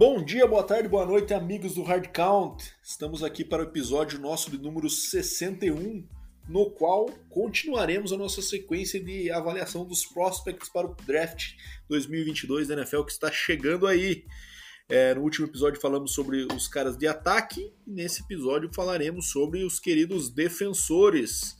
[0.00, 2.72] Bom dia, boa tarde, boa noite, amigos do Hard Count.
[2.82, 6.08] Estamos aqui para o episódio nosso de número 61,
[6.48, 11.52] no qual continuaremos a nossa sequência de avaliação dos prospects para o draft
[11.86, 14.24] 2022 da NFL que está chegando aí.
[14.88, 19.64] É, no último episódio falamos sobre os caras de ataque e nesse episódio falaremos sobre
[19.64, 21.58] os queridos defensores.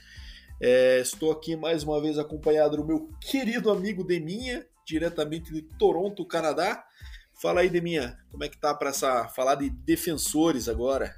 [0.59, 6.25] É, estou aqui mais uma vez acompanhado do meu querido amigo Deminha, diretamente de Toronto,
[6.25, 6.86] Canadá.
[7.40, 11.17] Fala aí, Deminha, como é que tá para essa falar de defensores agora?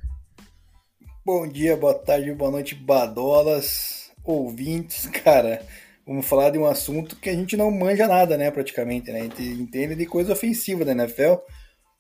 [1.26, 5.66] Bom dia, boa tarde, boa noite, badolas, ouvintes, cara.
[6.06, 9.18] Vamos falar de um assunto que a gente não manja nada, né, praticamente, né?
[9.18, 11.38] A gente entende de coisa ofensiva da NFL,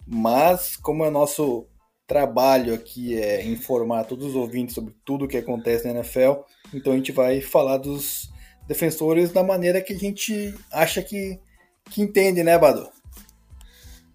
[0.06, 1.66] mas como é nosso
[2.06, 6.42] trabalho aqui é informar todos os ouvintes sobre tudo o que acontece na NFL,
[6.72, 8.30] então a gente vai falar dos
[8.68, 11.40] defensores da maneira que a gente acha que,
[11.90, 13.01] que entende, né, Bado?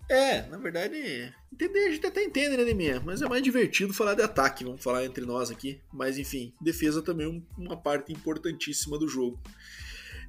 [0.09, 3.01] É, na verdade, entender a gente até entende, né, Deminha?
[3.03, 5.81] Mas é mais divertido falar de ataque, vamos falar entre nós aqui.
[5.91, 9.37] Mas enfim, defesa também é uma parte importantíssima do jogo.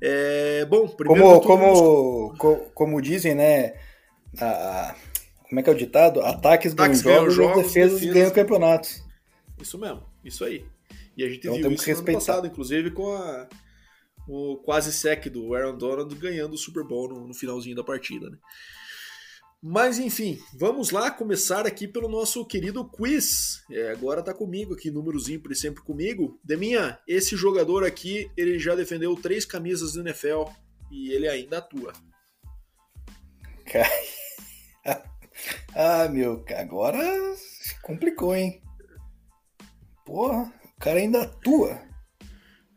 [0.00, 1.40] É, bom, primeiro.
[1.40, 3.74] Como, como, como dizem, né?
[4.40, 4.96] A,
[5.48, 6.20] como é que é o ditado?
[6.20, 9.02] Ataques, Ataques ganham jogos, jogos defesas, defesas ganham campeonatos.
[9.60, 10.64] Isso mesmo, isso aí.
[11.16, 13.48] E a gente então, viu isso no ano passado, inclusive com a,
[14.28, 18.28] o quase sec do Aaron Donald ganhando o Super Bowl no, no finalzinho da partida,
[18.30, 18.38] né?
[19.60, 23.64] Mas enfim, vamos lá começar aqui pelo nosso querido quiz.
[23.68, 26.38] É, agora tá comigo aqui, números ímpares sempre comigo.
[26.44, 30.44] Deminha, esse jogador aqui, ele já defendeu três camisas do NFL
[30.92, 31.92] e ele ainda atua.
[35.74, 37.02] ah, meu, agora
[37.82, 38.62] complicou, hein?
[40.06, 41.82] Porra, o cara ainda atua.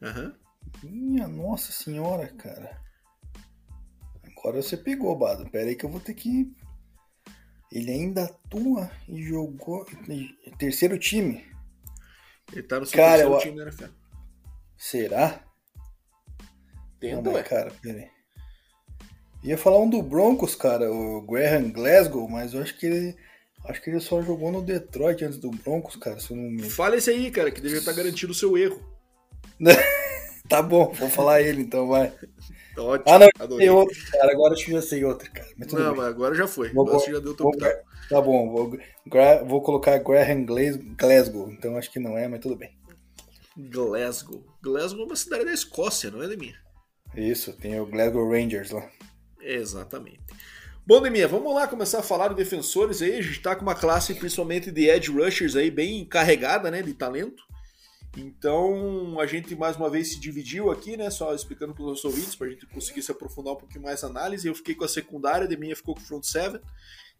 [0.01, 0.33] Uhum.
[0.83, 2.81] Minha nossa senhora, cara.
[4.23, 5.47] Agora você pegou, Bado.
[5.51, 6.51] Pera aí que eu vou ter que
[7.71, 9.85] ele ainda atua e jogou
[10.57, 11.45] terceiro time.
[12.51, 13.39] Ele tá no seu cara, terceiro eu...
[13.39, 13.93] time da NFL.
[14.77, 15.43] Será?
[16.99, 18.09] Tenta, Não, mas, cara, peraí.
[19.43, 23.15] Ia falar um do Broncos, cara, o Graham Glasgow, mas eu acho que ele.
[23.65, 26.19] Acho que ele só jogou no Detroit antes do Broncos, cara.
[26.19, 26.63] Se eu não me...
[26.63, 28.81] Fala esse aí, cara, que devia estar garantido o seu erro.
[30.49, 32.11] tá bom, vou falar ele então, vai.
[32.77, 33.13] Ótimo.
[33.13, 33.67] Ah, não, adorei.
[33.67, 34.31] tem outro, cara.
[34.31, 35.47] Agora acho que já sei outro, cara.
[35.57, 36.69] Mas não, mas agora já foi.
[36.73, 37.51] Vou, agora já deu vou,
[38.09, 38.77] Tá bom, vou,
[39.47, 41.51] vou colocar Graham Glasgow.
[41.51, 42.77] Então acho que não é, mas tudo bem.
[43.57, 44.43] Glasgow.
[44.61, 46.55] Glasgow é uma cidade da Escócia, não é, Deminha?
[47.15, 48.89] Isso, tem o Glasgow Rangers lá.
[49.41, 50.19] Exatamente.
[50.85, 53.17] Bom, Deminha, vamos lá começar a falar de defensores aí.
[53.17, 56.93] A gente tá com uma classe principalmente de edge rushers aí bem carregada, né, de
[56.93, 57.43] talento.
[58.17, 61.09] Então a gente mais uma vez se dividiu aqui, né?
[61.09, 64.01] Só explicando para os nossos ouvintes, para a gente conseguir se aprofundar um pouquinho mais
[64.01, 64.47] na análise.
[64.47, 66.59] Eu fiquei com a secundária, de minha ficou com o front seven.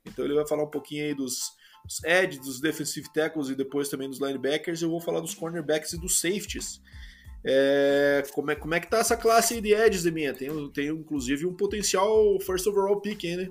[0.06, 1.54] Então ele vai falar um pouquinho aí dos,
[1.86, 4.82] dos edge, dos defensive tackles e depois também dos linebackers.
[4.82, 6.82] Eu vou falar dos cornerbacks e dos safeties.
[7.44, 10.34] É, como, é, como é que tá essa classe aí de edges, de minha?
[10.34, 13.50] Tem, tem inclusive um potencial first overall pick, hein, né?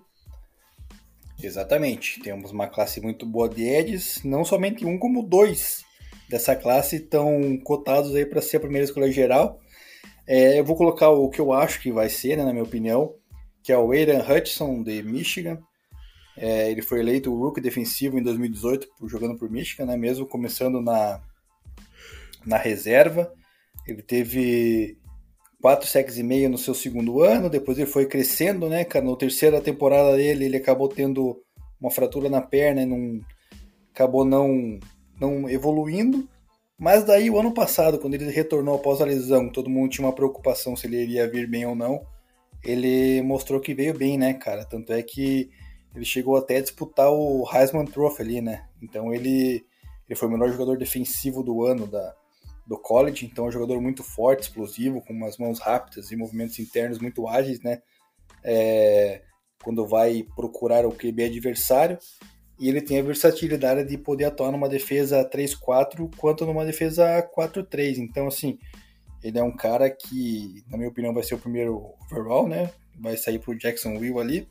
[1.42, 2.20] Exatamente.
[2.20, 5.88] Temos uma classe muito boa de edges, não somente um, como dois
[6.30, 9.60] dessa classe estão cotados aí para ser a primeira escolha geral.
[10.26, 13.12] É, eu vou colocar o que eu acho que vai ser, né, na minha opinião,
[13.64, 15.58] que é o Aidan Hutchinson de Michigan.
[16.36, 20.80] É, ele foi eleito o rookie defensivo em 2018 jogando por Michigan, né, mesmo começando
[20.80, 21.20] na,
[22.46, 23.32] na reserva.
[23.84, 24.96] Ele teve
[25.60, 29.16] quatro sacks e meio no seu segundo ano, depois ele foi crescendo, né, cara, na
[29.16, 31.42] terceira temporada dele ele acabou tendo
[31.80, 33.20] uma fratura na perna e não
[33.92, 34.78] acabou não
[35.20, 36.28] não evoluindo.
[36.78, 40.14] Mas daí, o ano passado, quando ele retornou após a lesão, todo mundo tinha uma
[40.14, 42.06] preocupação se ele iria vir bem ou não.
[42.64, 44.64] Ele mostrou que veio bem, né, cara?
[44.64, 45.50] Tanto é que
[45.94, 48.66] ele chegou até a disputar o Heisman Trophy ali, né?
[48.82, 49.64] Então ele,
[50.08, 52.14] ele foi o melhor jogador defensivo do ano da,
[52.66, 53.26] do college.
[53.26, 57.28] Então é um jogador muito forte, explosivo, com umas mãos rápidas e movimentos internos muito
[57.28, 57.82] ágeis, né?
[58.42, 59.22] É,
[59.62, 61.98] quando vai procurar o QB adversário
[62.60, 67.96] e ele tem a versatilidade de poder atuar numa defesa 3-4 quanto numa defesa 4-3.
[67.96, 68.58] Então, assim,
[69.24, 72.70] ele é um cara que, na minha opinião, vai ser o primeiro overall, né?
[73.00, 74.46] Vai sair pro Jacksonville ali.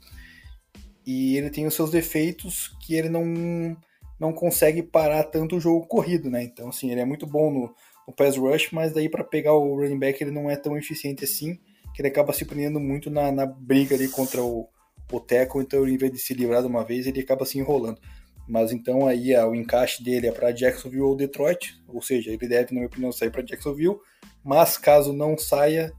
[1.06, 3.78] E ele tem os seus defeitos que ele não,
[4.20, 6.42] não consegue parar tanto o jogo corrido, né?
[6.42, 7.76] Então, assim, ele é muito bom no,
[8.08, 11.24] no pass rush, mas daí para pegar o running back ele não é tão eficiente
[11.24, 11.60] assim,
[11.94, 14.68] que ele acaba se prendendo muito na, na briga ali contra o,
[15.12, 18.00] o tackle, então em vez de se livrar de uma vez, ele acaba se enrolando.
[18.48, 22.74] Mas então aí o encaixe dele é para Jacksonville ou Detroit, ou seja, ele deve,
[22.74, 23.98] na minha opinião, sair para Jacksonville,
[24.44, 25.94] mas caso não saia,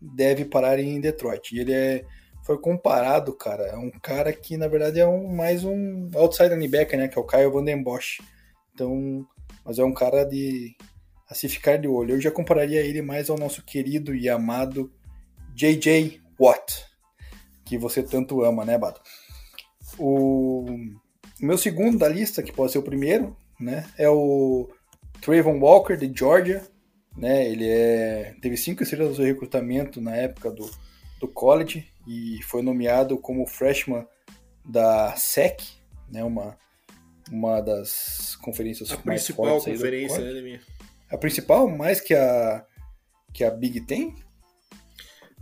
[0.00, 1.54] deve parar em Detroit.
[1.54, 2.04] E ele é
[2.42, 6.98] foi comparado, cara, é um cara que na verdade é um, mais um outside linebacker,
[6.98, 8.20] né, que é o Kyle Van Den Bosch.
[8.74, 9.24] Então,
[9.64, 10.74] mas é um cara de
[11.28, 12.16] a se ficar de olho.
[12.16, 14.92] Eu já compararia ele mais ao nosso querido e amado
[15.54, 16.84] JJ Watt,
[17.72, 19.00] que você tanto ama, né, Bato?
[19.98, 20.66] O
[21.40, 24.68] meu segundo da lista, que pode ser o primeiro, né, é o
[25.22, 26.62] Trayvon Walker de Georgia,
[27.16, 27.48] né?
[27.48, 30.70] Ele é teve cinco estrelas do recrutamento na época do,
[31.18, 34.06] do college e foi nomeado como freshman
[34.64, 35.62] da SEC,
[36.10, 36.22] né?
[36.24, 36.58] Uma
[37.30, 40.60] uma das conferências a mais principal conferência, né, minha?
[41.10, 42.66] A principal, mais que a
[43.32, 44.14] que a Big Ten?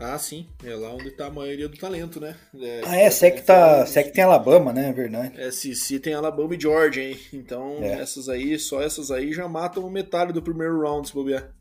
[0.00, 0.47] Ah, sim.
[0.64, 2.35] É lá onde está a maioria do talento, né?
[2.58, 4.88] É, ah, é, SEC, tá, SEC tem Alabama, né?
[4.88, 5.38] É verdade.
[5.38, 7.19] É, SEC tem Alabama e Georgia, hein?
[7.32, 8.00] Então, é.
[8.00, 11.52] essas aí, só essas aí já matam metade do primeiro round, se bobear.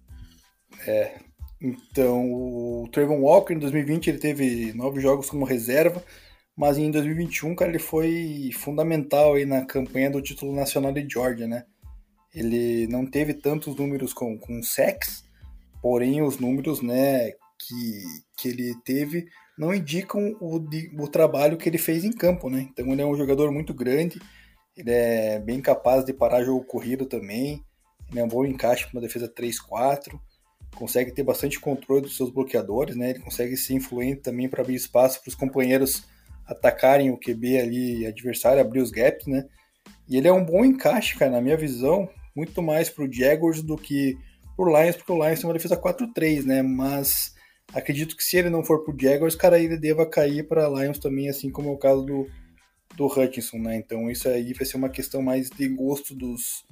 [0.87, 1.15] É.
[1.61, 6.01] Então, o Trayvon Walker, em 2020, ele teve nove jogos como reserva,
[6.55, 11.47] mas em 2021, cara, ele foi fundamental aí na campanha do título nacional de Georgia,
[11.47, 11.65] né?
[12.33, 15.25] Ele não teve tantos números com, com sex,
[15.81, 18.03] porém os números, né, que,
[18.39, 19.27] que ele teve
[19.57, 20.55] não indicam o,
[20.97, 22.69] o trabalho que ele fez em campo, né?
[22.71, 24.21] Então ele é um jogador muito grande,
[24.75, 27.61] ele é bem capaz de parar jogo corrido também,
[28.09, 30.17] ele é um bom encaixe para uma defesa 3-4,
[30.75, 33.09] consegue ter bastante controle dos seus bloqueadores, né?
[33.09, 36.05] Ele consegue ser influente também para abrir espaço para os companheiros
[36.47, 39.45] atacarem o QB ali adversário, abrir os gaps, né?
[40.07, 43.75] E ele é um bom encaixe, cara, na minha visão, muito mais pro Jaguars do
[43.75, 44.17] que
[44.55, 46.61] pro Lions, porque o Lions tem uma defesa 4-3, né?
[46.61, 47.33] Mas
[47.73, 51.29] acredito que se ele não for pro Jaguars, cara, ele deva cair para Lions também,
[51.29, 52.27] assim como é o caso do,
[52.95, 53.77] do Hutchinson, né?
[53.77, 56.65] Então isso aí vai ser uma questão mais de gosto dos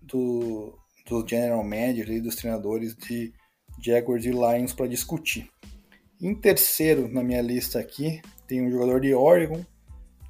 [0.00, 3.32] do, do general manager e dos treinadores de
[3.80, 5.50] Jaguars e Lions para discutir.
[6.20, 9.64] Em terceiro na minha lista aqui, tem um jogador de Oregon,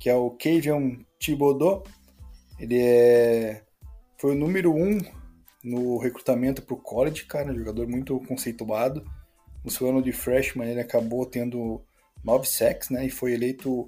[0.00, 1.84] que é o Kavion Thibodeau.
[2.58, 3.62] Ele é,
[4.18, 4.98] foi o número um
[5.62, 9.04] no recrutamento para o college, cara, um jogador muito conceituado.
[9.68, 11.82] No seu ano de freshman, ele acabou tendo
[12.24, 13.86] nove sacks, né, e foi eleito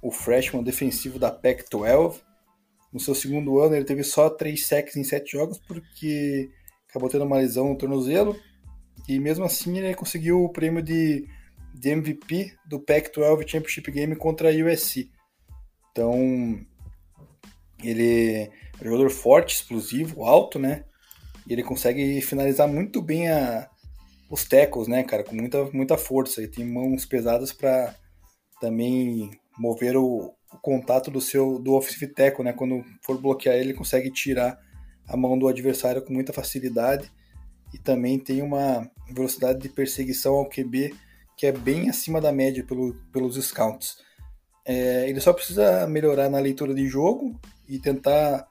[0.00, 2.20] o freshman defensivo da Pac-12.
[2.92, 6.48] No seu segundo ano, ele teve só três sacks em sete jogos, porque
[6.88, 8.38] acabou tendo uma lesão no tornozelo.
[9.08, 11.26] E mesmo assim, ele conseguiu o prêmio de
[11.74, 15.10] de MVP do Pac-12 Championship Game contra a USC.
[15.90, 16.64] Então,
[17.82, 18.50] ele é
[18.80, 20.84] um jogador forte, explosivo, alto, né?
[21.48, 23.68] E ele consegue finalizar muito bem a,
[24.30, 25.24] os tackles, né, cara?
[25.24, 26.40] Com muita, muita força.
[26.40, 27.94] Ele tem mãos pesadas para
[28.60, 32.52] também mover o, o, contato do seu do offensive tackle, né?
[32.52, 34.58] Quando for bloquear ele, ele consegue tirar
[35.08, 37.10] a mão do adversário com muita facilidade.
[37.74, 40.94] E também tem uma velocidade de perseguição ao QB
[41.36, 43.98] que é bem acima da média pelo, pelos scouts.
[44.64, 47.38] É, ele só precisa melhorar na leitura de jogo
[47.68, 48.48] e tentar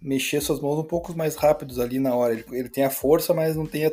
[0.00, 2.34] mexer suas mãos um pouco mais rápidos ali na hora.
[2.34, 3.92] Ele, ele tem a força, mas não tem a,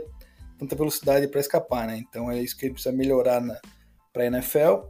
[0.64, 1.98] tanta velocidade para escapar, né?
[1.98, 3.42] Então é isso que ele precisa melhorar
[4.12, 4.88] para NFL.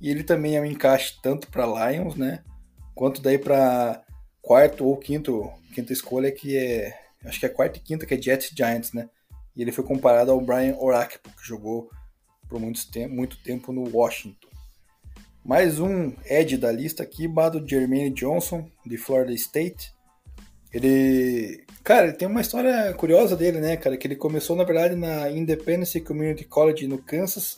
[0.00, 2.42] E ele também é um encaixe tanto para Lions, né?
[2.94, 4.02] Quanto daí para
[4.40, 8.20] quarto ou quinto, quinta escolha que é, acho que é quarta e quinta que é
[8.20, 9.08] Jets Giants, né?
[9.54, 11.90] E ele foi comparado ao Brian Orakpo, que jogou
[12.48, 14.48] por muito tempo, muito tempo no Washington.
[15.44, 19.92] Mais um Ed da lista aqui, Bado Jermaine Johnson, de Florida State.
[20.72, 24.94] Ele, cara, ele tem uma história curiosa dele, né, cara, que ele começou na verdade
[24.94, 27.56] na Independence Community College no Kansas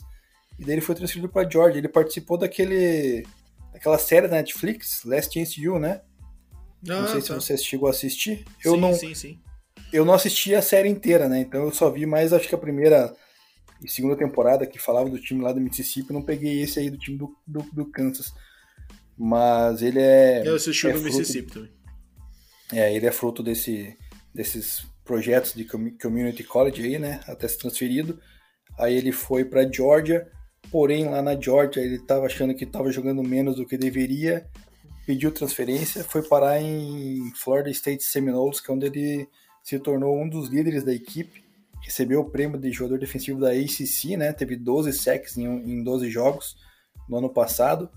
[0.59, 1.79] e daí ele foi transferido para Georgia.
[1.79, 3.25] Ele participou daquele
[3.71, 6.01] daquela série da Netflix, Last Chance You, né?
[6.87, 7.21] Ah, não sei tá.
[7.21, 8.45] se você chegou a assistir.
[8.63, 9.39] Eu sim, não, sim, sim.
[9.91, 11.39] Eu não assisti a série inteira, né?
[11.39, 13.15] Então eu só vi mais acho que a primeira
[13.83, 16.97] e segunda temporada que falava do time lá do Mississippi, não peguei esse aí do
[16.97, 18.33] time do, do, do Kansas.
[19.17, 20.43] Mas ele é.
[20.45, 21.71] Eu assisti é do Mississippi também.
[22.73, 23.97] É, ele é fruto desse,
[24.33, 27.19] desses projetos de community college aí, né?
[27.27, 28.19] Até se transferido.
[28.77, 30.27] Aí ele foi para Georgia,
[30.71, 34.47] porém lá na Georgia ele estava achando que estava jogando menos do que deveria,
[35.05, 39.27] pediu transferência, foi parar em Florida State Seminoles, que é onde ele
[39.61, 41.43] se tornou um dos líderes da equipe
[41.83, 44.31] recebeu o prêmio de jogador defensivo da ACC, né?
[44.31, 46.55] Teve 12 sacks em, em 12 jogos
[47.09, 47.89] no ano passado.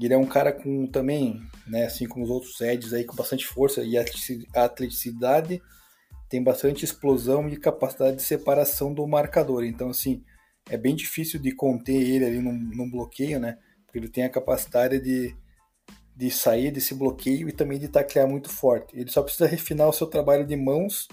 [0.00, 3.46] Ele é um cara com também, né, assim como os outros Eds aí, com bastante
[3.46, 3.96] força e
[4.54, 5.62] atleticidade,
[6.28, 9.64] tem bastante explosão e capacidade de separação do marcador.
[9.64, 10.22] Então, assim,
[10.68, 13.58] é bem difícil de conter ele ali num, num bloqueio, né?
[13.86, 15.34] Porque ele tem a capacidade de,
[16.14, 18.98] de sair desse bloqueio e também de taclear muito forte.
[18.98, 21.08] Ele só precisa refinar o seu trabalho de mãos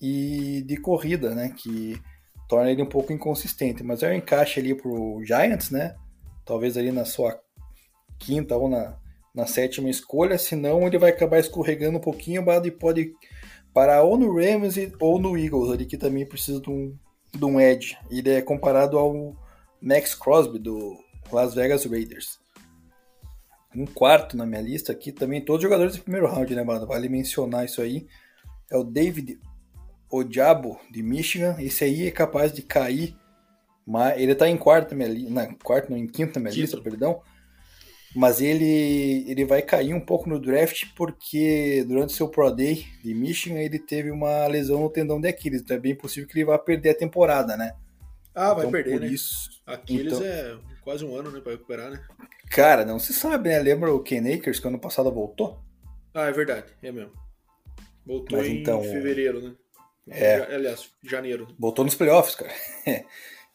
[0.00, 1.50] e de corrida, né?
[1.56, 2.00] Que
[2.48, 3.84] torna ele um pouco inconsistente.
[3.84, 5.94] Mas é um encaixe ali pro Giants, né?
[6.44, 7.40] talvez ali na sua
[8.24, 8.96] quinta ou na,
[9.34, 13.12] na sétima escolha, senão ele vai acabar escorregando um pouquinho e pode
[13.72, 16.96] parar ou no Rams ou no Eagles, ali que também precisa de um,
[17.34, 17.98] de um edge.
[18.08, 19.36] Ele é comparado ao
[19.82, 20.96] Max Crosby do
[21.32, 22.38] Las Vegas Raiders.
[23.74, 26.86] Um quarto na minha lista aqui também, todos jogadores do primeiro round, né, mano?
[26.86, 28.06] Vale mencionar isso aí.
[28.70, 29.40] É o David
[30.08, 31.56] Odiabo de Michigan.
[31.58, 33.16] Esse aí é capaz de cair.
[33.84, 35.56] Mas ele tá em quarto na minha lista.
[35.64, 36.62] Quarto, não, em quinto na minha Quinto.
[36.62, 37.20] lista, perdão
[38.14, 43.14] mas ele, ele vai cair um pouco no draft porque durante seu Pro Day de
[43.14, 46.44] Michigan ele teve uma lesão no tendão de Aquiles, então é bem possível que ele
[46.44, 47.74] vá perder a temporada, né?
[48.34, 49.06] Ah, então, vai perder, né?
[49.08, 52.00] Isso, Aquiles então, é quase um ano, né, para recuperar, né?
[52.50, 53.58] Cara, não se sabe, né?
[53.58, 55.60] Lembra o Ken Akers que ano passado voltou?
[56.12, 57.12] Ah, é verdade, é mesmo.
[58.06, 59.54] Voltou mas, em então, fevereiro, né?
[60.08, 60.54] É.
[60.54, 61.48] Aliás, janeiro.
[61.58, 62.52] Voltou nos playoffs, cara.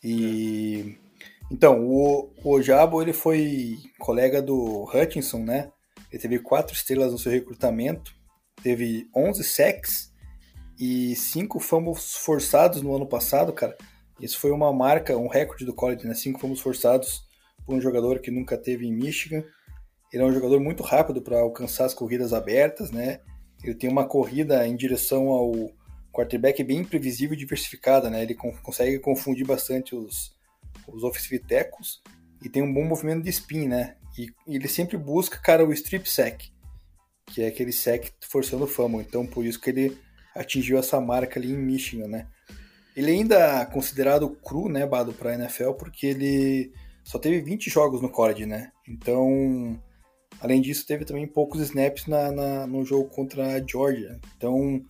[0.03, 0.97] e...
[1.05, 1.08] É.
[1.51, 5.71] Então, o, o Jabo ele foi colega do Hutchinson, né?
[6.11, 8.13] Ele teve quatro estrelas no seu recrutamento,
[8.61, 10.13] teve 11 sacks
[10.79, 13.75] e cinco fumbles forçados no ano passado, cara.
[14.19, 16.13] Isso foi uma marca, um recorde do college, né?
[16.13, 17.23] Cinco fumbles forçados
[17.65, 19.43] por um jogador que nunca teve em Michigan.
[20.13, 23.21] Ele é um jogador muito rápido para alcançar as corridas abertas, né?
[23.63, 25.51] Ele tem uma corrida em direção ao
[26.11, 28.21] quarterback bem imprevisível e diversificada, né?
[28.21, 30.38] Ele consegue confundir bastante os,
[30.87, 32.01] os offensive tackles,
[32.43, 33.95] e tem um bom movimento de spin, né?
[34.17, 36.51] E, ele sempre busca, cara, o strip sack,
[37.27, 39.01] que é aquele sack forçando o fumble.
[39.01, 39.97] Então, por isso que ele
[40.35, 42.27] atingiu essa marca ali em Michigan, né?
[42.95, 46.71] Ele ainda é considerado cru, né, Bado, para NFL, porque ele
[47.03, 48.71] só teve 20 jogos no college, né?
[48.87, 49.81] Então,
[50.41, 54.19] além disso, teve também poucos snaps na, na no jogo contra a Georgia.
[54.35, 54.83] Então,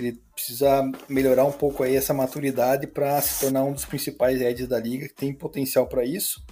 [0.00, 4.66] ele precisa melhorar um pouco aí essa maturidade para se tornar um dos principais edges
[4.66, 6.44] da liga, que tem potencial para isso.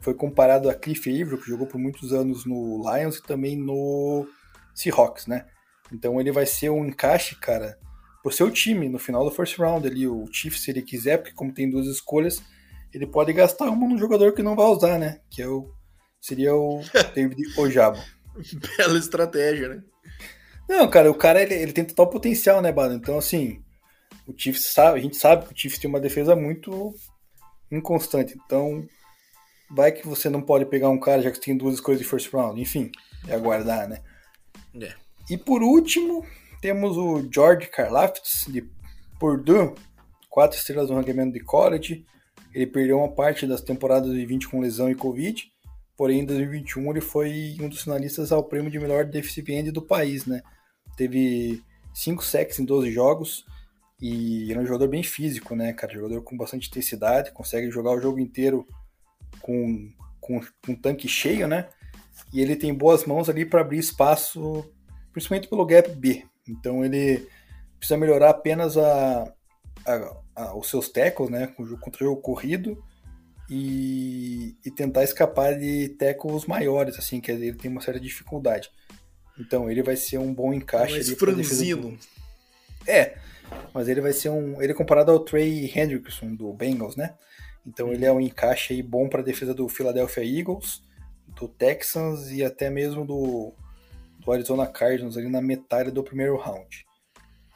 [0.00, 4.26] Foi comparado a Cliff Averill, que jogou por muitos anos no Lions e também no
[4.74, 5.46] Seahawks, né?
[5.92, 7.78] Então ele vai ser um encaixe, cara,
[8.22, 11.32] pro seu time no final do first round ali, o Chiefs se ele quiser, porque
[11.32, 12.42] como tem duas escolhas,
[12.92, 15.20] ele pode gastar uma no jogador que não vai usar, né?
[15.30, 15.72] Que é o
[16.20, 16.80] seria o
[17.14, 17.98] David Ojabo.
[18.76, 19.82] Bela estratégia, né?
[20.68, 22.94] Não, cara, o cara ele, ele tem total potencial, né, Bado?
[22.94, 23.62] Então, assim,
[24.26, 26.94] o Chiefs sabe, a gente sabe que o Chiefs tem uma defesa muito
[27.70, 28.36] inconstante.
[28.44, 28.86] Então,
[29.70, 32.32] vai que você não pode pegar um cara já que tem duas escolhas de first
[32.32, 32.60] round.
[32.60, 32.90] Enfim,
[33.28, 34.02] é aguardar, né?
[34.80, 34.94] É.
[35.30, 36.24] E por último,
[36.60, 38.68] temos o George Karlaftis, de
[39.18, 39.74] Purdue,
[40.28, 42.04] quatro estrelas no ranqueamento de college.
[42.54, 45.50] Ele perdeu uma parte das temporadas de 20 com lesão e Covid.
[45.96, 49.80] Porém, em 2021 ele foi um dos finalistas ao prêmio de melhor defensive end do
[49.80, 50.42] país, né?
[50.96, 51.62] Teve
[51.94, 53.44] 5 sacks em 12 jogos
[54.00, 55.92] e é um jogador bem físico, né, cara?
[55.92, 58.66] Jogador com bastante intensidade, consegue jogar o jogo inteiro
[59.40, 61.68] com, com, com um tanque cheio, né?
[62.32, 64.64] E ele tem boas mãos ali para abrir espaço,
[65.12, 66.24] principalmente pelo gap B.
[66.46, 67.26] Então ele
[67.78, 69.32] precisa melhorar apenas a,
[69.86, 71.46] a, a os seus tackles, né?
[71.80, 72.82] Contra o jogo corrido
[73.48, 78.70] e, e tentar escapar de tackles maiores, assim, que ele tem uma certa dificuldade.
[79.38, 80.94] Então ele vai ser um bom encaixe.
[80.94, 81.98] Mais franzino.
[82.86, 83.16] É,
[83.72, 84.60] mas ele vai ser um.
[84.62, 87.14] Ele é comparado ao Trey Hendrickson do Bengals, né?
[87.66, 90.82] Então ele é um encaixe aí bom para a defesa do Philadelphia Eagles,
[91.28, 93.52] do Texans e até mesmo do,
[94.20, 96.86] do Arizona Cardinals ali na metade do primeiro round.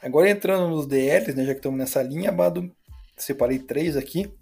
[0.01, 2.69] Agora entrando nos DLs, né, já que estamos nessa linha, Bado,
[3.15, 4.33] separei três aqui.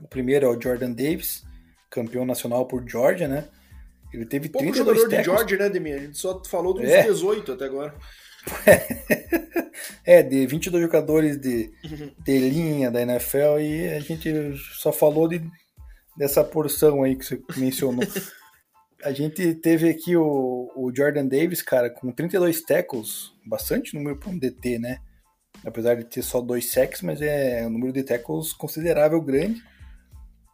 [0.00, 1.44] O primeiro é o Jordan Davis,
[1.88, 3.48] campeão nacional por Georgia, né?
[4.14, 5.18] Ele teve Pouco 32 jogador tackles.
[5.18, 5.92] de George, né, Demi?
[5.92, 7.02] A gente só falou dos é.
[7.02, 7.94] 18 até agora.
[10.06, 11.70] é, de 22 jogadores de,
[12.24, 14.32] de linha da NFL e a gente
[14.78, 15.42] só falou de,
[16.16, 18.06] dessa porção aí que você mencionou.
[19.02, 24.30] a gente teve aqui o, o Jordan Davis, cara, com 32 tackles, bastante número para
[24.30, 24.98] um DT, né?
[25.66, 29.60] Apesar de ter só dois sacks, mas é um número de tackles considerável grande.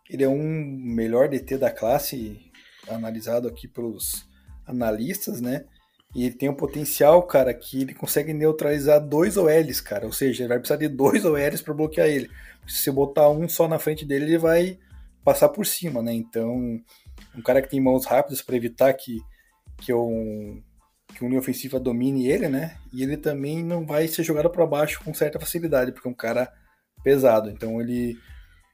[0.09, 2.50] Ele é um melhor DT da classe,
[2.95, 4.27] analisado aqui pelos
[4.67, 5.65] analistas, né?
[6.15, 10.07] E ele tem um potencial, cara, que ele consegue neutralizar dois OLs, cara.
[10.07, 12.29] Ou seja, ele vai precisar de dois OLs para bloquear ele.
[12.67, 14.79] Se você botar um só na frente dele, ele vai
[15.25, 16.13] passar por cima, né?
[16.13, 16.81] Então,
[17.37, 19.21] um cara que tem mãos rápidas para evitar que,
[19.79, 20.61] que, um,
[21.15, 22.77] que um linha ofensiva domine ele, né?
[22.93, 26.15] E ele também não vai ser jogado para baixo com certa facilidade, porque é um
[26.15, 26.53] cara
[27.05, 27.51] pesado.
[27.51, 28.19] Então, ele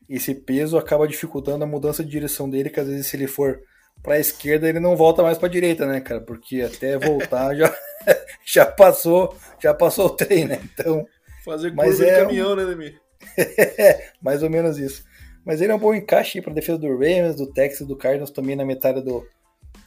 [0.08, 3.60] esse peso acaba dificultando a mudança de direção dele, que às vezes se ele for
[4.02, 6.20] para a esquerda, ele não volta mais para a direita, né, cara?
[6.20, 7.74] Porque até voltar já,
[8.44, 10.60] já passou, já passou o trem, né?
[10.72, 11.06] Então,
[11.44, 12.56] fazer mas é de caminhão, um...
[12.56, 12.98] né, Demi?
[14.22, 15.04] mais ou menos isso.
[15.44, 18.56] Mas ele é um bom encaixe para defesa do Ravens, do Texas, do Cardinals também
[18.56, 19.26] na metade do,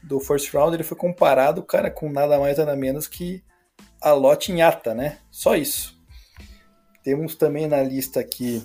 [0.01, 0.73] do first round.
[0.73, 3.43] Ele foi comparado, cara, com nada mais nada menos que
[4.01, 5.19] a Lot Nhata, né?
[5.29, 5.99] Só isso.
[7.03, 8.63] Temos também na lista aqui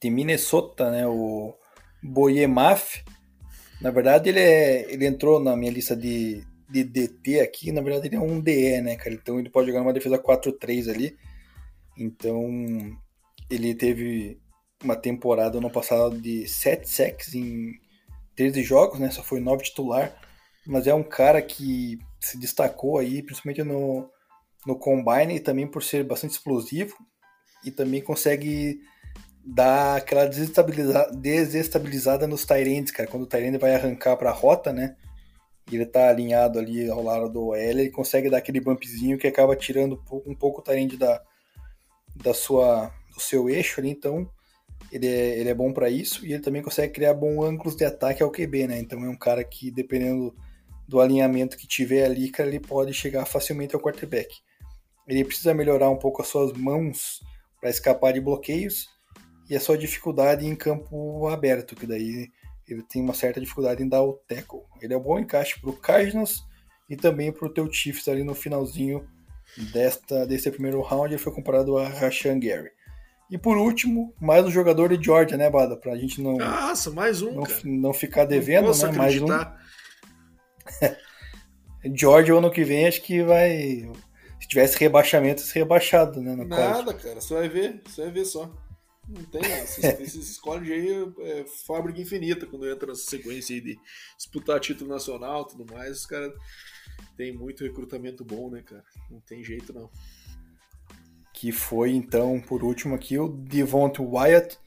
[0.00, 1.06] de Minnesota, né?
[1.06, 1.54] O
[2.02, 3.02] Boyemaf.
[3.80, 7.72] Na verdade, ele, é, ele entrou na minha lista de, de DT aqui.
[7.72, 9.14] Na verdade, ele é um DE, né, cara?
[9.14, 11.16] Então ele pode jogar uma defesa 4-3 ali.
[11.96, 12.48] Então
[13.50, 14.40] ele teve
[14.82, 17.72] uma temporada no passado de 7 sacks em
[18.36, 19.10] 13 jogos, né?
[19.10, 20.14] Só foi 9 titular.
[20.66, 24.08] Mas é um cara que se destacou aí, principalmente no,
[24.66, 26.96] no combine, e também por ser bastante explosivo.
[27.64, 28.80] E também consegue
[29.44, 33.08] dar aquela desestabilizada, desestabilizada nos Tyrands, cara.
[33.08, 34.96] Quando o Tyrande vai arrancar para a rota, né?
[35.70, 39.26] E ele tá alinhado ali ao lado do OL, ele consegue dar aquele bumpzinho que
[39.26, 41.22] acaba tirando um pouco o Tyrande da,
[42.16, 43.90] da sua, do seu eixo ali.
[43.90, 44.28] Então,
[44.90, 46.24] ele é, ele é bom para isso.
[46.24, 48.78] E ele também consegue criar bons ângulos de ataque ao QB, né?
[48.78, 50.34] Então, é um cara que, dependendo
[50.88, 54.34] do alinhamento que tiver ali, cara, ele pode chegar facilmente ao quarterback.
[55.06, 57.20] Ele precisa melhorar um pouco as suas mãos
[57.60, 58.93] para escapar de bloqueios
[59.48, 62.30] e a sua dificuldade em campo aberto, que daí
[62.66, 64.62] ele tem uma certa dificuldade em dar o tackle.
[64.80, 66.42] Ele é um bom encaixe para o Cardinals
[66.88, 69.06] e também para o teu Chiefs ali no finalzinho
[69.72, 71.12] desta, desse primeiro round.
[71.12, 72.70] Ele foi comparado a Rashan Gary.
[73.30, 75.76] E por último, mais um jogador de Georgia, né, Bada?
[75.76, 76.36] Para a gente não.
[76.36, 77.32] Nossa, mais um.
[77.32, 78.98] Não, não ficar devendo, não né?
[78.98, 79.26] Mais um.
[81.94, 83.90] Georgia, ano que vem, acho que vai.
[84.40, 86.36] Se tivesse rebaixamento, se rebaixado, né?
[86.36, 87.02] Nada, college.
[87.02, 87.20] cara.
[87.20, 87.82] Você vai ver.
[87.86, 88.50] Você vai ver só.
[89.08, 93.60] Não tem, esses, esses colleges aí é, é fábrica infinita quando entra nessa sequência aí
[93.60, 93.78] de
[94.16, 95.98] disputar título nacional e tudo mais.
[95.98, 96.32] Os caras
[97.16, 98.84] têm muito recrutamento bom, né, cara?
[99.10, 99.90] Não tem jeito não.
[101.32, 104.58] Que foi então, por último aqui, o Devonta Wyatt,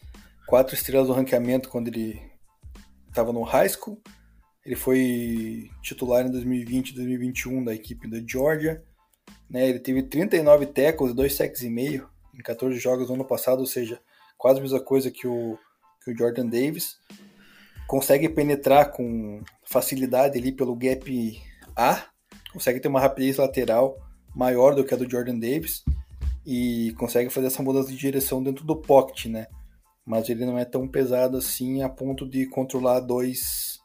[0.45, 2.21] quatro estrelas do ranqueamento quando ele
[3.09, 3.99] estava no high school.
[4.63, 8.83] Ele foi titular em 2020 e 2021 da equipe da Georgia.
[9.49, 13.59] Né, ele teve 39 tackles, 2 sacks e meio em 14 jogos no ano passado,
[13.59, 13.99] ou seja,
[14.37, 15.57] quase a mesma coisa que o,
[16.03, 16.97] que o Jordan Davis.
[17.87, 21.41] Consegue penetrar com facilidade ali pelo gap
[21.75, 22.05] A,
[22.51, 23.97] consegue ter uma rapidez lateral
[24.35, 25.83] maior do que a do Jordan Davis
[26.45, 29.47] e consegue fazer essa mudança de direção dentro do pocket, né?
[30.05, 33.79] Mas ele não é tão pesado assim a ponto de controlar dois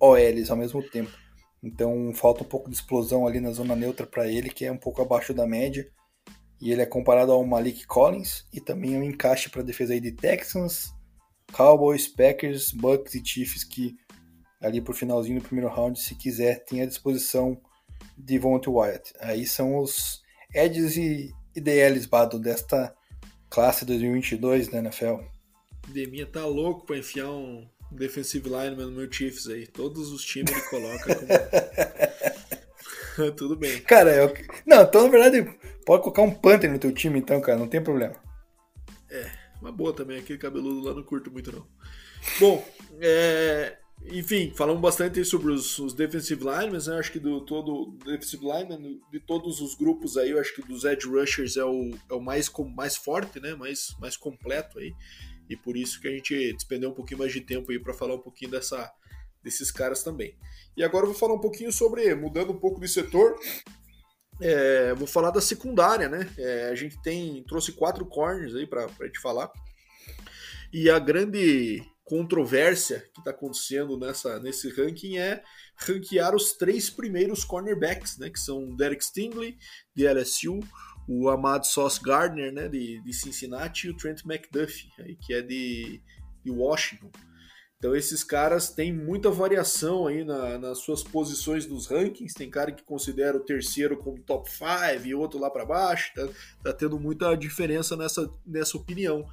[0.00, 1.10] OLs ao mesmo tempo.
[1.62, 4.78] Então falta um pouco de explosão ali na zona neutra para ele, que é um
[4.78, 5.86] pouco abaixo da média.
[6.60, 9.92] E ele é comparado ao Malik Collins e também é um encaixe para a defesa
[9.92, 10.94] aí de Texans,
[11.52, 13.96] Cowboys, Packers, Bucks e Chiefs que
[14.60, 17.60] ali por finalzinho do primeiro round, se quiser, tem à disposição
[18.16, 19.12] de Vontae Wyatt.
[19.20, 20.22] Aí são os
[20.54, 22.94] edges e, e DLs, Bado, desta
[23.50, 25.18] classe 2022 da NFL.
[25.88, 29.66] Deminha tá louco para enfiar um defensive lineman no meu Chiefs aí.
[29.66, 31.28] Todos os times ele coloca como...
[33.36, 33.80] Tudo bem.
[33.82, 34.34] Cara, eu...
[34.66, 37.82] não, então na verdade pode colocar um Panther no teu time então, cara, não tem
[37.82, 38.14] problema.
[39.10, 41.66] É, uma boa também, aquele cabeludo lá não curto muito não.
[42.40, 42.66] Bom,
[43.00, 43.78] é...
[44.06, 46.98] enfim, falamos bastante sobre os, os defensive linemen, né?
[46.98, 50.84] acho que do todo defensive lineman, de todos os grupos aí, eu acho que dos
[50.84, 54.92] edge rushers é o, é o mais, mais forte, né, mais, mais completo aí,
[55.48, 58.14] e por isso que a gente despendeu um pouquinho mais de tempo aí para falar
[58.14, 58.92] um pouquinho dessa,
[59.46, 60.36] desses caras também.
[60.76, 63.38] E agora eu vou falar um pouquinho sobre, mudando um pouco de setor,
[64.40, 66.28] é, vou falar da secundária, né?
[66.36, 69.50] É, a gente tem trouxe quatro corners aí para gente falar.
[70.72, 75.42] E a grande controvérsia que está acontecendo nessa, nesse ranking é
[75.78, 78.28] ranquear os três primeiros cornerbacks, né?
[78.28, 79.56] Que são Derek Stingley,
[79.94, 80.60] de LSU,
[81.08, 82.68] o Ahmad Sauce Gardner, né?
[82.68, 86.02] De, de Cincinnati, e o Trent McDuffie, aí, que é de,
[86.44, 87.10] de Washington.
[87.78, 92.34] Então esses caras têm muita variação aí na, nas suas posições nos rankings.
[92.34, 96.12] Tem cara que considera o terceiro como top 5 e outro lá para baixo.
[96.14, 96.28] Tá,
[96.62, 99.26] tá, tendo muita diferença nessa, nessa opinião.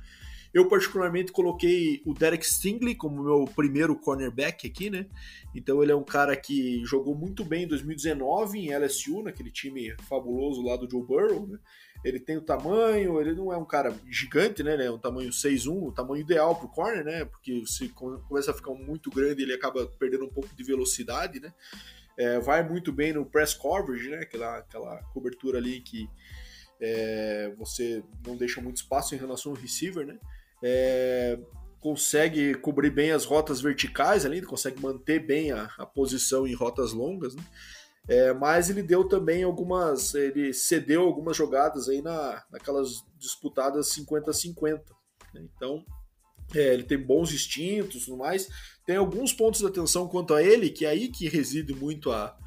[0.54, 5.08] Eu particularmente coloquei o Derek Stingley como meu primeiro cornerback aqui, né?
[5.56, 9.96] Então ele é um cara que jogou muito bem em 2019 em LSU, naquele time
[10.08, 11.58] fabuloso lá do Joe Burrow, né?
[12.04, 14.74] Ele tem o tamanho, ele não é um cara gigante, né?
[14.74, 17.26] Ele é um tamanho 6'1, o tamanho ideal pro corner, né?
[17.26, 21.54] Porque se começa a ficar muito grande, ele acaba perdendo um pouco de velocidade, né?
[22.18, 24.18] É, vai muito bem no press coverage, né?
[24.18, 26.10] Aquela, aquela cobertura ali que
[26.80, 30.20] é, você não deixa muito espaço em relação ao receiver, né?
[30.62, 31.40] É,
[31.80, 36.92] consegue cobrir bem as rotas verticais ali, consegue manter bem a, a posição em rotas
[36.92, 37.44] longas, né?
[38.08, 40.14] É, mas ele deu também algumas.
[40.14, 44.82] Ele cedeu algumas jogadas aí na, naquelas disputadas 50-50.
[45.34, 45.46] Né?
[45.56, 45.84] Então,
[46.54, 48.50] É, ele tem bons instintos e tudo mais.
[48.86, 52.38] Tem alguns pontos de atenção quanto a ele, que é aí que reside muito a,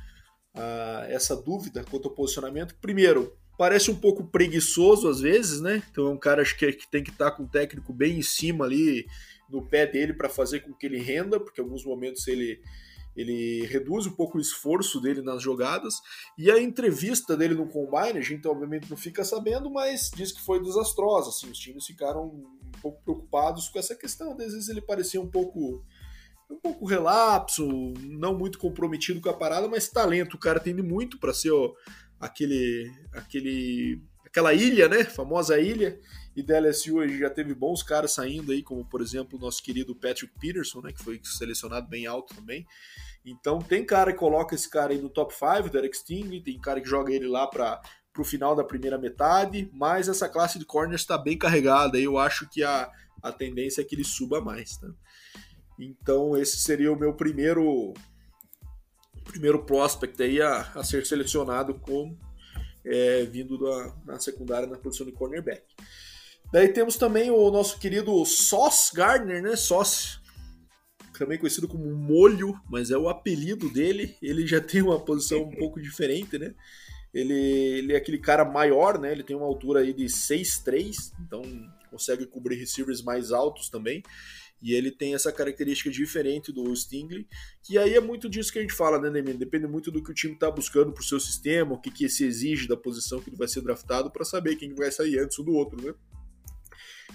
[0.54, 2.76] a essa dúvida quanto ao posicionamento.
[2.80, 5.82] Primeiro, parece um pouco preguiçoso às vezes, né?
[5.90, 8.22] Então é um cara que, que tem que estar tá com o técnico bem em
[8.22, 9.06] cima ali
[9.48, 12.60] no pé dele para fazer com que ele renda, porque em alguns momentos ele
[13.16, 15.94] ele reduz um pouco o esforço dele nas jogadas.
[16.36, 20.42] E a entrevista dele no Combine, a gente obviamente não fica sabendo, mas diz que
[20.42, 21.30] foi desastrosa.
[21.30, 24.32] Assim, os times ficaram um pouco preocupados com essa questão.
[24.32, 25.82] Às vezes ele parecia um pouco
[26.48, 27.66] um pouco relapso,
[28.02, 30.34] não muito comprometido com a parada, mas talento.
[30.34, 31.72] O cara tem muito para ser ó,
[32.20, 35.04] aquele, aquele, aquela ilha, né?
[35.04, 35.98] Famosa ilha.
[36.36, 39.40] E da LSU a gente já teve bons caras saindo aí, como por exemplo o
[39.40, 40.92] nosso querido Patrick Peterson, né?
[40.92, 42.66] Que foi selecionado bem alto também.
[43.24, 46.80] Então tem cara que coloca esse cara aí no top 5, Derek Sting, tem cara
[46.80, 47.80] que joga ele lá para
[48.18, 52.18] o final da primeira metade, mas essa classe de corners está bem carregada e eu
[52.18, 52.90] acho que a,
[53.22, 54.76] a tendência é que ele suba mais.
[54.76, 54.88] Tá?
[55.78, 57.94] Então esse seria o meu primeiro
[59.24, 62.16] primeiro prospect aí a, a ser selecionado como
[62.84, 65.64] é, vindo da, na secundária na posição de cornerback.
[66.52, 69.56] Daí temos também o nosso querido Sauce Gardner, né?
[69.56, 70.18] Sauce,
[71.18, 74.16] também conhecido como Molho, mas é o apelido dele.
[74.22, 76.54] Ele já tem uma posição um pouco diferente, né?
[77.12, 79.10] Ele, ele é aquele cara maior, né?
[79.12, 81.42] Ele tem uma altura aí de 6'3", então
[81.90, 84.02] consegue cobrir receivers mais altos também.
[84.62, 87.26] E ele tem essa característica diferente do Stingley,
[87.62, 89.36] que aí é muito disso que a gente fala, né, Nemin?
[89.36, 92.08] Depende muito do que o time está buscando para o seu sistema, o que, que
[92.08, 95.38] se exige da posição que ele vai ser draftado para saber quem vai sair antes
[95.38, 95.94] um do outro, né?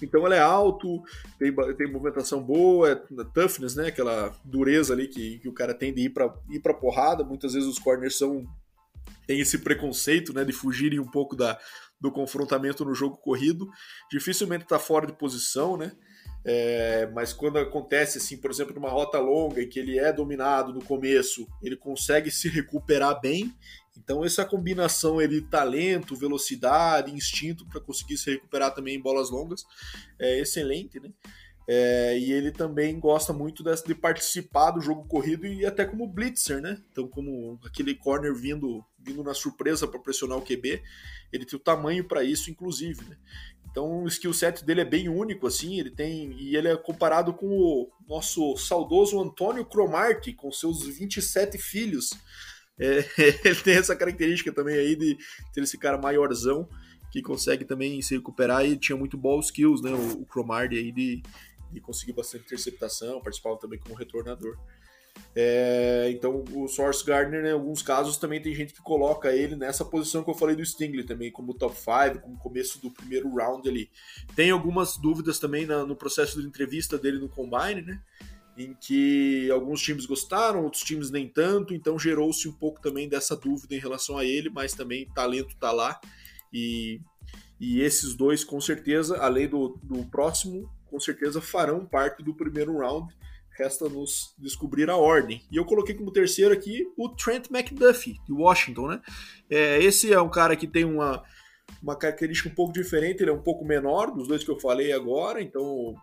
[0.02, 1.02] Então ele é alto,
[1.40, 2.96] tem, tem movimentação boa, é
[3.34, 3.88] toughness, né?
[3.88, 7.24] Aquela dureza ali que, que o cara tem de ir para ir pra porrada.
[7.24, 8.46] Muitas vezes os corners são
[9.26, 11.58] tem esse preconceito, né, de fugirem um pouco da,
[12.00, 13.70] do confrontamento no jogo corrido.
[14.12, 15.92] Dificilmente está fora de posição, né?
[16.44, 20.74] É, mas quando acontece assim, por exemplo, numa rota longa em que ele é dominado
[20.74, 23.54] no começo, ele consegue se recuperar bem.
[23.98, 29.66] Então essa combinação ele talento, velocidade, instinto para conseguir se recuperar também em bolas longas
[30.20, 31.10] é excelente, né?
[31.68, 36.08] É, e ele também gosta muito de, de, participar do jogo corrido e até como
[36.08, 36.82] blitzer, né?
[36.92, 40.82] Então como aquele corner vindo vindo na surpresa para pressionar o QB,
[41.32, 43.18] ele tem o tamanho para isso, inclusive, né?
[43.72, 46.34] Então o skill set dele é bem único, assim, ele tem.
[46.34, 52.12] E ele é comparado com o nosso saudoso Antônio Cromartie, com seus 27 filhos.
[52.80, 53.06] É,
[53.46, 55.18] ele tem essa característica também aí de
[55.54, 56.68] ter esse cara maiorzão
[57.12, 59.92] que consegue também se recuperar e tinha muito ball skills, né?
[59.92, 61.22] O, o Cromartie aí de,
[61.72, 64.58] de conseguir bastante interceptação, participava também como retornador.
[65.36, 69.86] É, então o Source Gardner, em alguns casos, também tem gente que coloca ele nessa
[69.86, 73.68] posição que eu falei do Stingley também, como top 5, como começo do primeiro round
[73.68, 73.90] ali.
[74.36, 78.02] Tem algumas dúvidas também na, no processo de entrevista dele no Combine, né?
[78.58, 83.36] Em que alguns times gostaram, outros times nem tanto, então gerou-se um pouco também dessa
[83.36, 86.00] dúvida em relação a ele, mas também talento tá lá.
[86.54, 87.00] E,
[87.60, 92.78] e esses dois, com certeza, além do, do próximo, com certeza farão parte do primeiro
[92.78, 93.14] round
[93.58, 95.42] resta nos descobrir a ordem.
[95.52, 99.02] E eu coloquei como terceiro aqui o Trent McDuffie, de Washington, né?
[99.50, 101.24] É, esse é um cara que tem uma,
[101.82, 104.92] uma característica um pouco diferente, ele é um pouco menor dos dois que eu falei
[104.92, 105.94] agora, então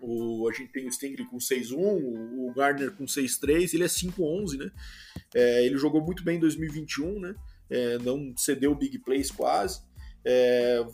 [0.00, 4.58] o, a gente tem o Stingray com 6'1, o Gardner com 6'3, ele é 5'11,
[4.58, 4.70] né?
[5.34, 7.34] É, ele jogou muito bem em 2021, né?
[7.70, 9.82] É, não cedeu big plays quase.
[10.24, 10.84] É,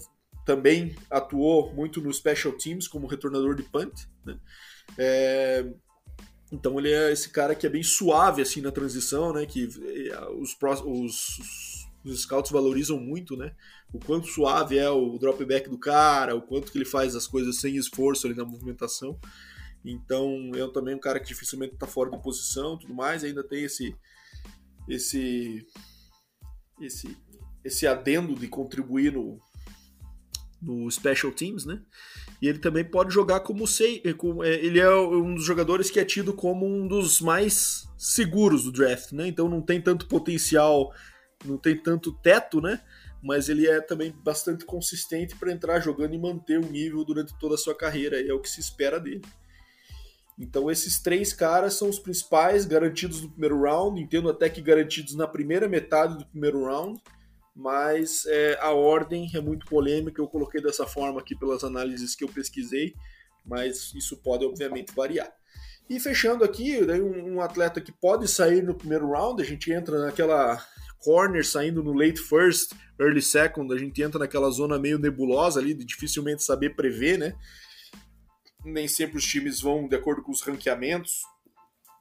[0.44, 4.38] também atuou muito no special teams como retornador de punt, né?
[4.98, 5.66] É,
[6.52, 9.46] então ele é esse cara que é bem suave assim na transição, né?
[9.46, 9.68] Que
[10.10, 11.38] é, os, os,
[12.04, 13.54] os scouts valorizam muito, né?
[13.92, 17.60] O quanto suave é o dropback do cara, o quanto que ele faz as coisas
[17.60, 19.18] sem esforço ali na movimentação.
[19.84, 23.24] Então eu também um cara que dificilmente está fora de posição, tudo mais.
[23.24, 23.94] Ainda tem esse
[24.88, 25.66] esse
[26.80, 27.16] esse
[27.64, 29.38] esse adendo de contribuir no
[30.64, 31.80] no special teams, né?
[32.40, 36.04] E ele também pode jogar como sei, é, ele é um dos jogadores que é
[36.04, 39.28] tido como um dos mais seguros do draft, né?
[39.28, 40.92] Então não tem tanto potencial,
[41.44, 42.80] não tem tanto teto, né?
[43.22, 47.54] Mas ele é também bastante consistente para entrar jogando e manter o nível durante toda
[47.54, 49.22] a sua carreira, é o que se espera dele.
[50.38, 55.14] Então esses três caras são os principais garantidos no primeiro round, entendo até que garantidos
[55.14, 57.00] na primeira metade do primeiro round
[57.54, 60.20] mas é, a ordem é muito polêmica.
[60.20, 62.94] Eu coloquei dessa forma aqui pelas análises que eu pesquisei,
[63.46, 65.32] mas isso pode obviamente variar.
[65.88, 70.00] E fechando aqui, um, um atleta que pode sair no primeiro round, a gente entra
[70.00, 70.60] naquela
[71.04, 75.74] corner saindo no late first, early second, a gente entra naquela zona meio nebulosa ali,
[75.74, 77.34] de dificilmente saber prever, né?
[78.64, 81.22] nem sempre os times vão de acordo com os ranqueamentos,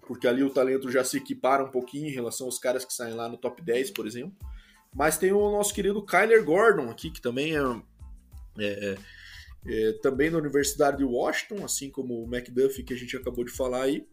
[0.08, 3.14] porque ali o talento já se equipara um pouquinho em relação aos caras que saem
[3.14, 4.36] lá no top 10, por exemplo.
[4.96, 7.62] Mas tem o nosso querido Kyler Gordon aqui, que também é,
[8.60, 8.98] é,
[9.66, 13.52] é também da Universidade de Washington, assim como o McDuffie que a gente acabou de
[13.52, 14.08] falar aí.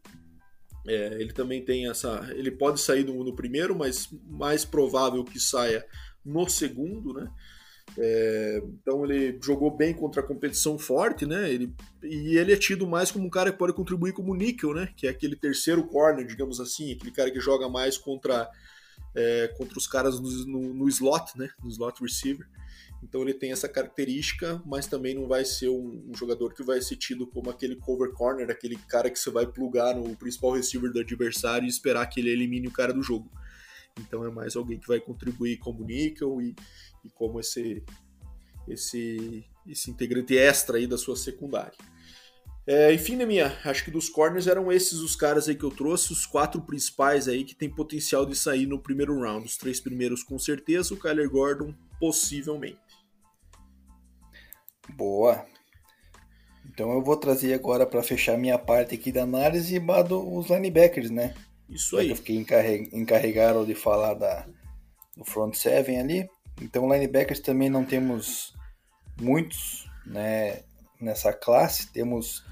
[0.87, 2.31] É, ele também tem essa.
[2.35, 5.85] Ele pode sair no, no, primeiro, mas mais provável que saia
[6.25, 7.31] no segundo, né?
[7.99, 11.51] É, então ele jogou bem contra a competição forte, né?
[11.51, 14.89] Ele, e ele é tido mais como um cara que pode contribuir como níquel, né?
[14.97, 18.49] Que é aquele terceiro corner, digamos assim, aquele cara que joga mais contra,
[19.15, 21.51] é, contra os caras no, no, no, slot, né?
[21.63, 22.47] No slot receiver.
[23.03, 26.81] Então ele tem essa característica, mas também não vai ser um, um, jogador que vai
[26.83, 30.93] ser tido como aquele cover corner, aquele cara que você vai plugar no principal receiver
[30.93, 33.31] do adversário e esperar que ele elimine o cara do jogo.
[33.99, 36.55] Então é mais alguém que vai contribuir como níquel e
[37.05, 37.83] e como esse,
[38.69, 41.77] esse, esse integrante extra aí da sua secundária.
[42.67, 45.71] É, enfim, né, minha, acho que dos corners eram esses os caras aí que eu
[45.71, 49.47] trouxe, os quatro principais aí que tem potencial de sair no primeiro round.
[49.47, 52.79] Os três primeiros com certeza, o Kyler Gordon possivelmente.
[54.89, 55.45] Boa.
[56.69, 61.35] Então eu vou trazer agora para fechar minha parte aqui da análise os linebackers, né?
[61.69, 62.11] Isso aí.
[62.11, 64.47] Eu fiquei encarregado de falar da,
[65.17, 66.29] do front seven ali.
[66.61, 68.55] Então, linebackers também não temos
[69.21, 70.63] muitos né,
[71.01, 71.91] nessa classe.
[71.93, 72.45] Temos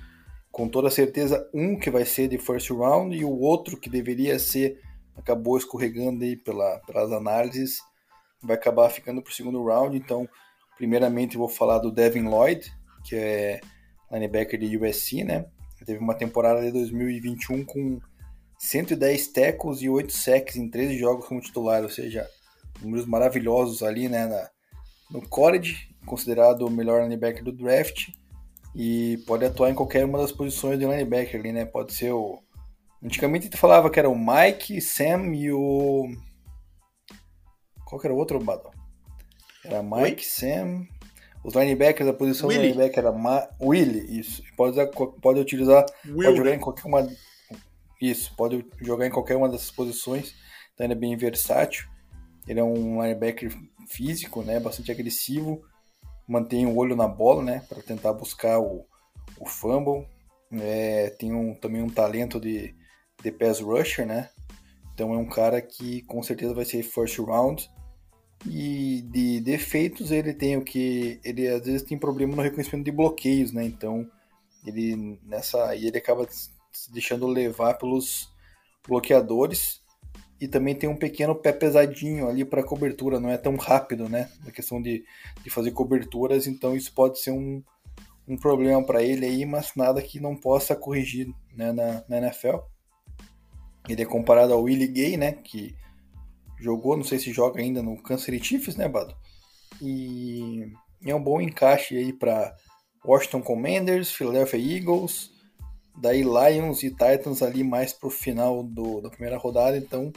[0.50, 4.38] com toda certeza um que vai ser de first round e o outro que deveria
[4.38, 4.80] ser
[5.16, 7.80] acabou escorregando aí pela, pelas análises,
[8.40, 9.96] vai acabar ficando para o segundo round.
[9.96, 10.28] Então,
[10.78, 12.72] primeiramente eu vou falar do Devin Lloyd,
[13.04, 13.60] que é
[14.10, 15.44] linebacker de USC, né?
[15.76, 18.00] Ele teve uma temporada de 2021 com
[18.58, 22.28] 110 tackles e 8 sacks em 13 jogos como titular, ou seja,
[22.80, 24.50] números maravilhosos ali, né, na,
[25.10, 28.08] no college, considerado o melhor linebacker do draft,
[28.74, 32.42] e pode atuar em qualquer uma das posições de linebacker ali, né, pode ser o...
[33.02, 36.08] Antigamente falava que era o Mike, Sam e o...
[37.84, 38.77] Qual que era o outro, Bado?
[39.68, 40.24] Era Mike, Oi?
[40.24, 40.86] Sam...
[41.44, 43.48] Os linebackers, a posição do linebacker era Ma...
[43.62, 44.42] Willie, isso.
[44.56, 46.24] Pode, usar, pode utilizar, Will.
[46.24, 47.08] pode jogar em qualquer uma...
[48.02, 50.34] Isso, pode jogar em qualquer uma dessas posições,
[50.74, 51.88] então ele é bem versátil.
[52.46, 53.56] Ele é um linebacker
[53.88, 55.62] físico, né, bastante agressivo,
[56.26, 58.84] mantém o olho na bola, né, para tentar buscar o,
[59.38, 60.06] o fumble.
[60.52, 62.74] É, tem um, também um talento de,
[63.22, 64.28] de pass rusher, né?
[64.92, 67.70] Então é um cara que com certeza vai ser first round.
[68.46, 72.92] E de defeitos ele tem o que ele às vezes tem problema no reconhecimento de
[72.92, 73.64] bloqueios, né?
[73.64, 74.08] Então
[74.64, 78.32] ele nessa e ele acaba se deixando levar pelos
[78.86, 79.80] bloqueadores
[80.40, 84.30] e também tem um pequeno pé pesadinho ali para cobertura, não é tão rápido, né?
[84.44, 85.04] Na questão de,
[85.42, 87.62] de fazer coberturas, então isso pode ser um,
[88.26, 92.58] um problema para ele aí, mas nada que não possa corrigir né, na, na NFL.
[93.88, 95.32] Ele é comparado ao Willie Gay, né?
[95.32, 95.74] Que
[96.60, 99.14] jogou, não sei se joga ainda no Kansas City Chiefs, né, Bado?
[99.80, 100.72] E
[101.04, 102.54] é um bom encaixe aí para
[103.04, 105.30] Washington Commanders, Philadelphia Eagles,
[105.96, 110.12] daí Lions e Titans ali mais pro final do, da primeira rodada, então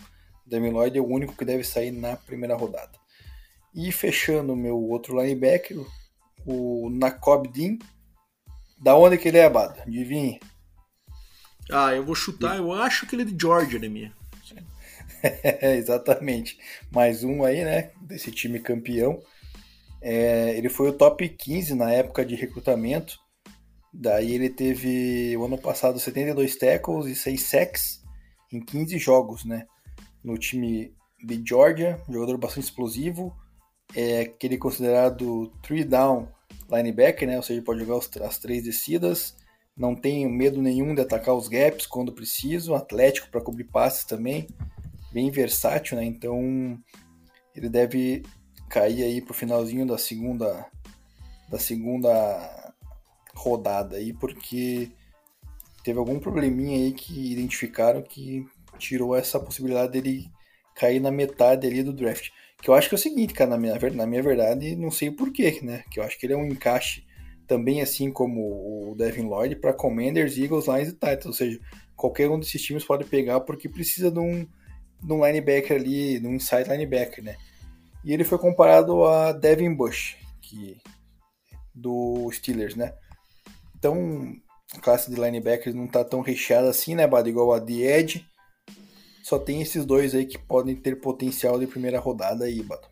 [0.45, 2.91] Devin Lloyd é o único que deve sair na primeira rodada.
[3.73, 5.77] E fechando o meu outro linebacker,
[6.45, 7.77] o Nakob Dean,
[8.77, 9.80] da onde que ele é, Abado?
[9.82, 10.39] Adivinha?
[11.71, 14.12] Ah, eu vou chutar, eu acho que ele é de Georgia, é,
[15.77, 16.57] exatamente.
[16.91, 19.19] Mais um aí, né, desse time campeão.
[20.01, 23.19] É, ele foi o top 15 na época de recrutamento
[23.93, 28.01] Daí ele teve o ano passado 72 tackles e 6 sacks
[28.51, 29.65] em 15 jogos, né?
[30.23, 33.36] No time de Georgia, jogador bastante explosivo,
[33.93, 36.29] é aquele considerado three down
[36.69, 37.36] linebacker, né?
[37.36, 39.36] Ou seja, pode jogar as três descidas,
[39.75, 44.47] não tem medo nenhum de atacar os gaps quando preciso, atlético para cobrir passes também,
[45.12, 46.06] bem versátil, né?
[46.06, 46.78] Então
[47.56, 48.24] ele deve
[48.69, 50.65] cair aí pro finalzinho da segunda
[51.50, 52.74] da segunda
[53.36, 54.89] rodada aí, porque
[55.84, 58.45] teve algum probleminha aí que identificaram que
[58.78, 60.32] tirou essa possibilidade dele
[60.76, 62.30] cair na metade ali do draft.
[62.62, 65.12] Que eu acho que é o seguinte, cara, na minha, na minha verdade, não sei
[65.12, 65.84] porquê, né?
[65.91, 67.04] Que eu acho que ele é um encaixe
[67.47, 71.60] também assim como o Devin Lloyd para Commanders, Eagles, Lions e Titans, ou seja,
[71.97, 74.47] qualquer um desses times pode pegar porque precisa de um,
[75.02, 77.38] de um linebacker ali, de um inside linebacker, né?
[78.04, 80.78] E ele foi comparado a Devin Bush, que
[81.74, 82.94] do Steelers, né?
[83.82, 84.40] tão.
[84.74, 87.28] A classe de linebackers não tá tão recheada assim, né, Bado?
[87.28, 88.26] Igual a de Edge.
[89.22, 92.88] Só tem esses dois aí que podem ter potencial de primeira rodada aí, Bado.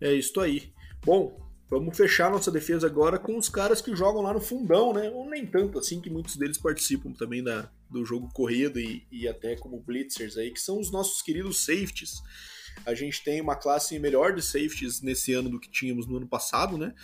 [0.00, 0.72] É isso aí.
[1.04, 1.36] Bom,
[1.78, 5.10] vamos fechar nossa defesa agora com os caras que jogam lá no fundão, né?
[5.10, 9.26] Ou nem tanto assim, que muitos deles participam também da, do jogo corrido e, e
[9.26, 12.22] até como blitzers aí, que são os nossos queridos safeties.
[12.84, 16.26] A gente tem uma classe melhor de safeties nesse ano do que tínhamos no ano
[16.26, 16.94] passado, né?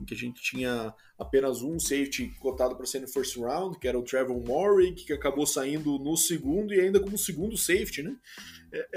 [0.00, 3.86] Em que a gente tinha apenas um safety cotado para ser no first round, que
[3.86, 8.16] era o Trevor Morrig, que acabou saindo no segundo e ainda como segundo safety, né?
[8.72, 8.88] É,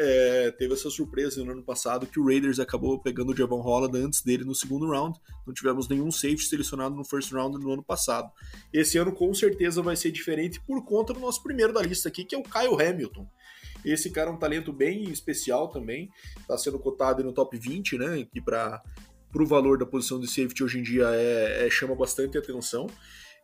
[0.48, 3.98] é, teve essa surpresa no ano passado que o Raiders acabou pegando o Javon Holland
[3.98, 5.20] antes dele no segundo round.
[5.46, 8.32] Não tivemos nenhum safety selecionado no first round no ano passado.
[8.72, 12.24] Esse ano com certeza vai ser diferente por conta do nosso primeiro da lista aqui,
[12.24, 13.28] que é o Kyle Hamilton.
[13.84, 16.10] Esse cara é um talento bem especial também,
[16.40, 18.28] está sendo cotado no top 20, né?
[18.32, 18.82] Que para
[19.36, 22.88] o valor da posição de safety hoje em dia é, é, chama bastante atenção.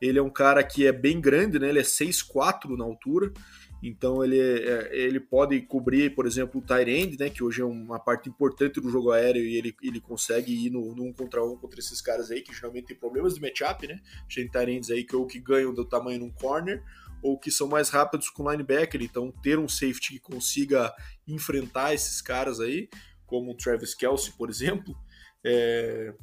[0.01, 1.69] Ele é um cara que é bem grande, né?
[1.69, 3.33] Ele é 6'4 na altura.
[3.81, 7.65] Então ele, é, ele pode cobrir, por exemplo, o tight end, né, que hoje é
[7.65, 11.43] uma parte importante do jogo aéreo e ele, ele consegue ir no, no um contra
[11.43, 13.99] um contra esses caras aí que geralmente tem problemas de matchup, né?
[14.33, 16.83] Tem tight ends aí que ou que ganham do tamanho num corner
[17.21, 20.93] ou que são mais rápidos com linebacker, então ter um safety que consiga
[21.27, 22.89] enfrentar esses caras aí,
[23.25, 24.95] como o Travis Kelsey, por exemplo,
[25.43, 26.13] é,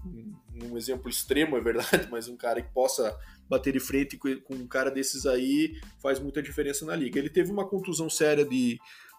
[0.63, 3.17] um exemplo extremo, é verdade, mas um cara que possa
[3.49, 7.19] bater de frente com, um cara desses aí faz muita diferença na liga.
[7.19, 8.79] Ele teve uma contusão séria de,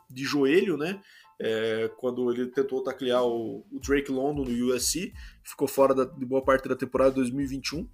[0.09, 1.01] de joelho, né?
[1.39, 5.13] É, quando ele tentou taclear o, o, Drake London no USC,
[5.43, 7.87] ficou fora da, de boa parte da temporada 2021.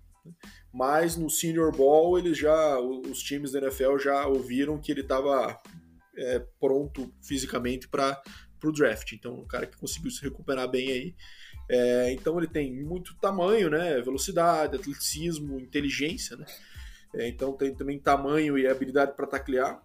[0.74, 5.60] Mas no Senior Ball, eles já, os times da NFL já ouviram que ele estava
[6.16, 8.22] é, pronto fisicamente para
[8.70, 9.12] o draft.
[9.14, 11.16] Então, um cara que conseguiu se recuperar bem aí.
[11.70, 14.02] É, então ele tem muito tamanho, né?
[14.02, 16.46] Velocidade, atleticismo, inteligência, né?
[17.16, 19.82] É, então tem também tamanho e habilidade para taclear.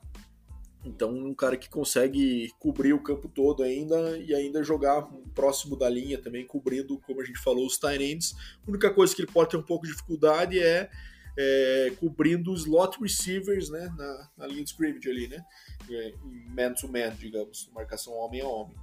[0.84, 5.02] Então um cara que consegue cobrir o campo todo ainda e ainda jogar
[5.34, 8.34] próximo da linha também, cobrindo, como a gente falou, os tight ends.
[8.66, 10.90] A única coisa que ele pode ter um pouco de dificuldade é,
[11.40, 13.88] é cobrindo os slot receivers, né?
[13.96, 15.44] Na, na linha de scrimmage ali, né?
[15.88, 16.14] É,
[16.48, 18.76] man-to-man, -man, digamos, marcação homem a homem.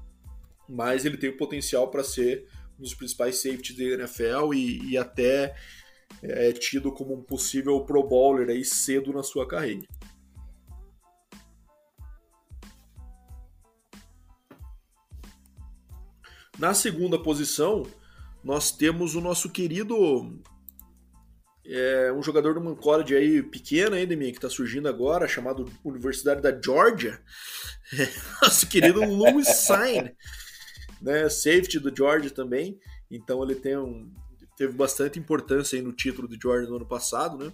[0.68, 2.48] Mas ele tem o potencial para ser
[2.80, 5.54] um dos principais safeties da NFL e, e até
[6.22, 9.86] é tido como um possível Pro Bowler aí cedo na sua carreira.
[16.58, 17.84] Na segunda posição,
[18.41, 20.41] nós temos o nosso querido
[21.67, 26.41] é, um jogador de uma college aí pequena ainda, que está surgindo agora, chamado Universidade
[26.41, 27.19] da Georgia.
[28.41, 30.12] nosso querido Louis Sain
[31.01, 31.30] né?
[31.30, 32.80] Safety do George também.
[33.10, 34.12] Então ele tem um,
[34.58, 37.54] teve bastante importância aí no título do George no ano passado, né?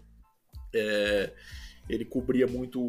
[0.73, 1.33] É,
[1.89, 2.79] ele cobria muito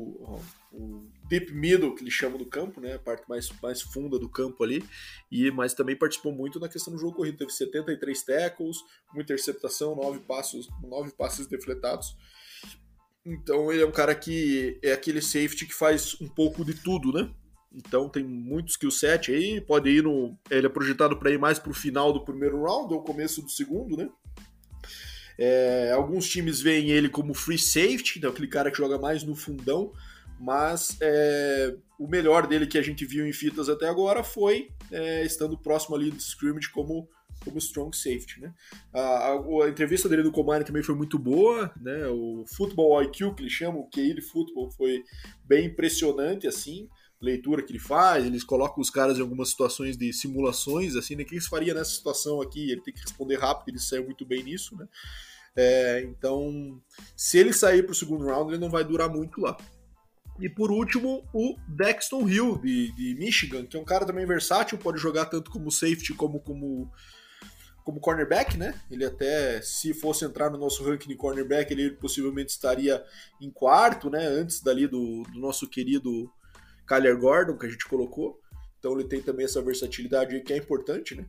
[0.72, 1.02] o
[1.32, 2.94] deep middle, que eles chamam do campo, né?
[2.94, 4.84] A parte mais, mais funda do campo ali.
[5.30, 7.38] E, mas também participou muito na questão do jogo corrido.
[7.38, 8.76] Teve 73 tackles,
[9.10, 12.14] uma interceptação, nove passos, nove passes defletados.
[13.24, 17.12] Então ele é um cara que é aquele safety que faz um pouco de tudo,
[17.12, 17.30] né?
[17.72, 20.36] Então tem muito skill set aí, pode ir no.
[20.50, 23.50] Ele é projetado para ir mais para o final do primeiro round ou começo do
[23.50, 24.10] segundo, né?
[25.38, 29.34] É, alguns times veem ele como free safety, então aquele cara que joga mais no
[29.34, 29.92] fundão,
[30.40, 35.24] mas é, o melhor dele que a gente viu em fitas até agora foi é,
[35.24, 37.08] estando próximo ali do scrimmage como,
[37.44, 38.52] como strong safety, né?
[38.92, 42.06] A, a, a entrevista dele no Combine também foi muito boa, né?
[42.08, 45.02] O Football IQ, que ele chama, o QI de futebol, foi
[45.44, 46.88] bem impressionante, assim
[47.22, 51.22] leitura que ele faz, eles colocam os caras em algumas situações de simulações, assim, né?
[51.22, 52.72] O que eles faria nessa situação aqui?
[52.72, 54.88] Ele tem que responder rápido, ele saiu muito bem nisso, né?
[55.54, 56.82] É, então,
[57.16, 59.56] se ele sair para o segundo round, ele não vai durar muito lá.
[60.40, 64.78] E por último, o Dexton Hill, de, de Michigan, que é um cara também versátil,
[64.78, 66.90] pode jogar tanto como safety como como
[67.84, 68.80] como cornerback, né?
[68.90, 73.04] Ele até, se fosse entrar no nosso ranking de cornerback, ele possivelmente estaria
[73.40, 74.24] em quarto, né?
[74.24, 76.30] Antes dali do, do nosso querido
[76.86, 78.40] Kyler Gordon, que a gente colocou.
[78.82, 81.24] Então ele tem também essa versatilidade que é importante, né?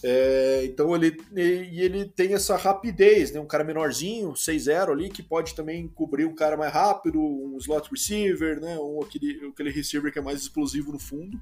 [0.00, 3.40] É, então ele, e ele tem essa rapidez, né?
[3.40, 7.90] Um cara menorzinho, 6-0 ali, que pode também cobrir um cara mais rápido, um slot
[7.90, 8.78] receiver, né?
[8.78, 11.36] Um, aquele, aquele receiver que é mais explosivo no fundo.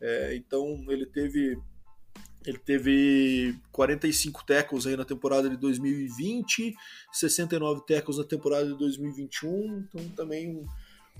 [0.00, 1.58] É, então ele teve
[2.46, 6.76] ele teve 45 tackles aí na temporada de 2020,
[7.10, 10.64] 69 tackles na temporada de 2021, então também um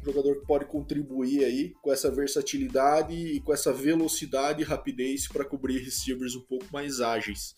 [0.06, 5.44] jogador que pode contribuir aí com essa versatilidade e com essa velocidade e rapidez para
[5.44, 7.54] cobrir receivers um pouco mais ágeis.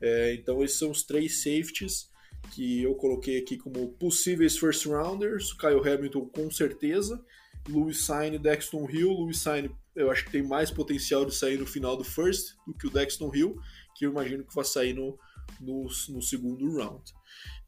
[0.00, 2.08] É, então esses são os três safeties
[2.52, 5.52] que eu coloquei aqui como possíveis first rounders.
[5.52, 7.22] Kyle Hamilton com certeza,
[7.68, 9.10] Louis Sain e Dexton Hill.
[9.10, 12.72] Louis Sain eu acho que tem mais potencial de sair no final do first do
[12.72, 13.56] que o Dexton Hill,
[13.96, 15.18] que eu imagino que vai sair no,
[15.60, 17.02] no, no segundo round.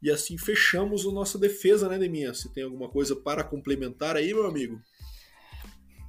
[0.01, 2.33] E assim fechamos a nossa defesa, né, Deminha?
[2.33, 4.81] Se tem alguma coisa para complementar aí, meu amigo?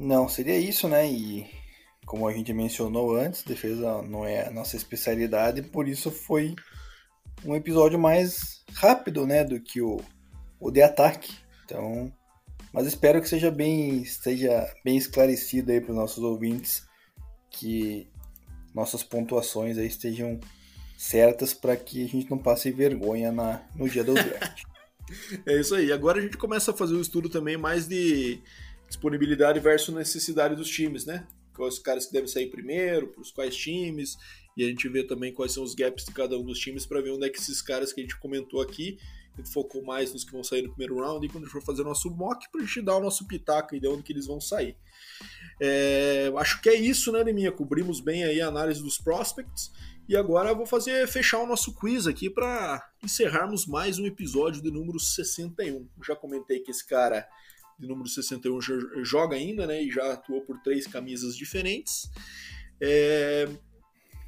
[0.01, 1.11] Não, seria isso, né?
[1.11, 1.47] E
[2.07, 6.55] como a gente mencionou antes, defesa não é a nossa especialidade, por isso foi
[7.45, 10.01] um episódio mais rápido, né, do que o,
[10.59, 11.33] o de ataque.
[11.65, 12.13] Então,
[12.73, 16.87] mas espero que seja bem, esteja bem esclarecido aí para os nossos ouvintes
[17.51, 18.11] que
[18.75, 20.41] nossas pontuações aí estejam
[21.03, 24.63] certas para que a gente não passe vergonha na, no dia do draft.
[25.45, 25.91] é isso aí.
[25.91, 28.39] Agora a gente começa a fazer um estudo também mais de
[28.87, 31.27] disponibilidade versus necessidade dos times, né?
[31.57, 34.17] Quais caras que devem sair primeiro, para os quais times,
[34.57, 37.01] e a gente vê também quais são os gaps de cada um dos times para
[37.01, 38.97] ver onde é que esses caras que a gente comentou aqui,
[39.53, 41.83] focou mais nos que vão sair no primeiro round, e quando a gente for fazer
[41.83, 44.41] nosso mock, para a gente dar o nosso pitaco e de onde que eles vão
[44.41, 44.77] sair.
[45.61, 47.51] É, acho que é isso, né, Neminha?
[47.51, 49.73] Cobrimos bem aí a análise dos prospects.
[50.13, 54.71] E agora vou fazer fechar o nosso quiz aqui para encerrarmos mais um episódio de
[54.71, 55.89] número 61.
[56.07, 57.27] já comentei que esse cara
[57.79, 58.61] de número 61
[59.03, 59.83] joga ainda, né?
[59.83, 62.11] E já atuou por três camisas diferentes.
[62.79, 63.49] É,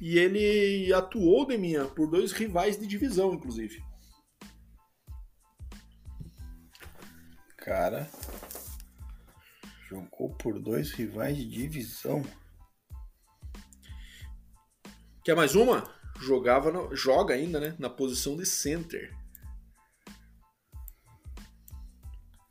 [0.01, 3.79] e ele atuou, Deminha, por dois rivais de divisão, inclusive.
[7.57, 8.09] Cara,
[9.87, 12.23] jogou por dois rivais de divisão.
[15.25, 15.91] Quer mais uma?
[16.21, 17.75] Jogava, no, joga ainda, né?
[17.79, 19.11] Na posição de center.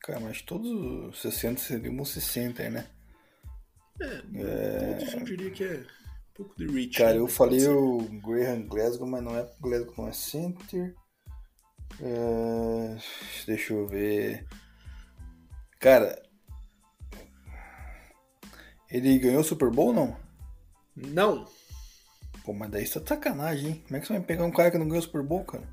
[0.01, 2.91] Cara, mas todos os 60 seriam 60, né?
[4.01, 4.95] É, é...
[4.95, 6.99] todos eu diria que é um pouco de reach.
[6.99, 7.21] Cara, né?
[7.21, 10.97] eu falei o Graham Glasgow, mas não é Glasgow, não é center.
[12.01, 12.97] É...
[13.47, 14.45] Deixa eu ver.
[15.79, 16.21] Cara,
[18.91, 20.17] ele ganhou o Super Bowl não?
[20.97, 21.47] Não.
[22.45, 23.83] Pô, mas daí isso é sacanagem, hein?
[23.87, 25.67] Como é que você vai pegar um cara que não ganhou o Super Bowl, cara?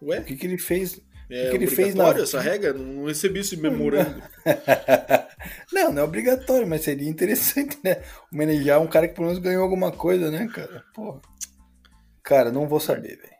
[0.00, 0.20] Ué?
[0.20, 0.98] O que, que ele fez?
[1.30, 2.08] É o que ele fez na...
[2.08, 2.72] essa regra?
[2.72, 4.22] Não recebi esse memorando.
[5.70, 8.02] não, não é obrigatório, mas seria interessante, né?
[8.32, 10.82] Homenagear um cara que pelo menos ganhou alguma coisa, né, cara?
[10.94, 11.20] Porra.
[12.22, 13.38] Cara, não vou saber, velho.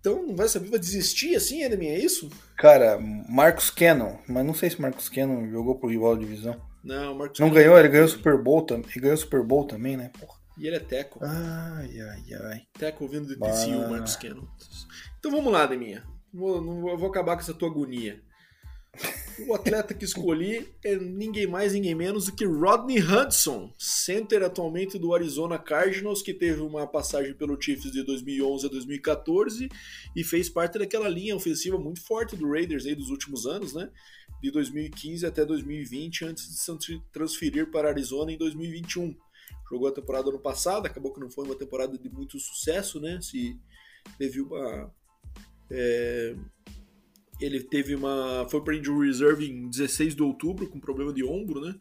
[0.00, 2.30] Então não vai saber, vai desistir assim, Edmin, é isso?
[2.56, 2.98] Cara,
[3.28, 6.60] Marcos Cannon, mas não sei se Marcos Cannon jogou pro rival de divisão.
[6.84, 8.90] Não, Marcos Não ganhou, ele ganhou o Super Bowl também.
[8.90, 10.10] Ele ganhou Super Bowl também, né?
[10.20, 10.38] Porra.
[10.56, 11.18] E ele é teco.
[11.22, 12.62] Ai, ai, ai.
[12.78, 14.46] Teco vindo de TCU, Marcos Cannon.
[15.18, 16.04] Então vamos lá, Deminha.
[16.32, 18.20] Vou, não vou, vou acabar com essa tua agonia.
[19.46, 24.96] O atleta que escolhi é ninguém mais, ninguém menos do que Rodney Hudson, center atualmente
[24.96, 29.68] do Arizona Cardinals, que teve uma passagem pelo Chiefs de 2011 a 2014
[30.14, 33.90] e fez parte daquela linha ofensiva muito forte do Raiders aí dos últimos anos, né?
[34.40, 39.16] De 2015 até 2020, antes de se transferir para Arizona em 2021.
[39.68, 43.18] Jogou a temporada ano passado, acabou que não foi uma temporada de muito sucesso, né?
[43.20, 43.58] Se
[44.16, 44.94] teve uma
[45.70, 46.36] é,
[47.44, 48.46] ele teve uma.
[48.50, 51.74] Foi para injury reserve em 16 de outubro com problema de ombro, né?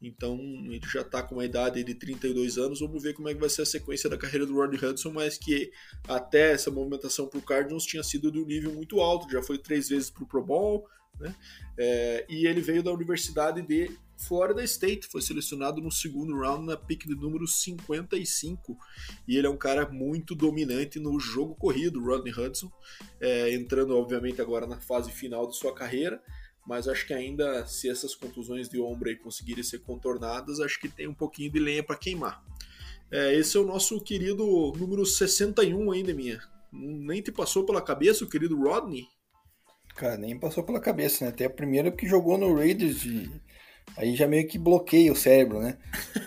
[0.00, 2.80] Então ele já está com uma idade de 32 anos.
[2.80, 5.36] Vamos ver como é que vai ser a sequência da carreira do Rodney Hudson, mas
[5.36, 5.70] que
[6.06, 9.30] até essa movimentação para o Cardinals tinha sido de um nível muito alto.
[9.30, 10.86] Já foi três vezes para o Pro Bowl,
[11.18, 11.34] né?
[11.76, 16.76] É, e ele veio da Universidade de Florida State, foi selecionado no segundo round na
[16.76, 18.76] pick de número 55.
[19.26, 22.70] E ele é um cara muito dominante no jogo corrido, Rodney Hudson,
[23.20, 26.20] é, entrando obviamente agora na fase final de sua carreira.
[26.68, 30.86] Mas acho que ainda, se essas contusões de ombro aí conseguirem ser contornadas, acho que
[30.86, 32.44] tem um pouquinho de lenha para queimar.
[33.10, 34.44] É, esse é o nosso querido
[34.76, 36.38] número 61 ainda, minha.
[36.70, 39.08] Nem te passou pela cabeça o querido Rodney?
[39.96, 41.30] Cara, nem passou pela cabeça, né?
[41.30, 43.30] Até a primeira que jogou no Raiders de
[43.96, 45.78] Aí já meio que bloqueia o cérebro, né?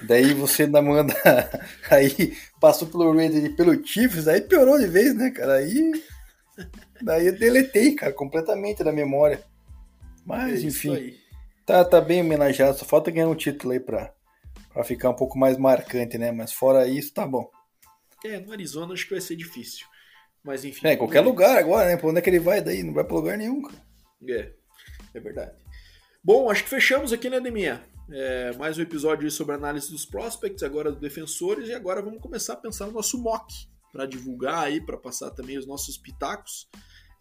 [0.08, 1.14] Daí você ainda manda.
[1.88, 5.58] Aí passou pelo Raiders e pelo Chiefs, aí piorou de vez, né, cara?
[5.58, 5.92] Aí.
[7.00, 9.51] Daí eu deletei, cara, completamente da memória.
[10.26, 11.17] Mas, é enfim.
[11.65, 14.13] Tá, tá bem homenageado, só falta ganhar um título aí pra,
[14.74, 16.32] pra ficar um pouco mais marcante, né?
[16.32, 17.49] Mas fora isso, tá bom.
[18.26, 19.86] É, no Arizona acho que vai ser difícil.
[20.43, 20.88] Mas enfim.
[20.88, 21.97] É, qualquer lugar agora, né?
[21.97, 22.84] Pra onde é que ele vai daí?
[22.84, 23.82] Não vai pra lugar nenhum, cara.
[24.28, 24.51] É,
[25.13, 25.53] é verdade.
[26.24, 27.84] Bom, acho que fechamos aqui, né, Deminha?
[28.11, 32.53] É, mais um episódio sobre análise dos prospects, agora dos defensores, e agora vamos começar
[32.53, 33.53] a pensar no nosso mock,
[33.91, 36.67] para divulgar aí, para passar também os nossos pitacos.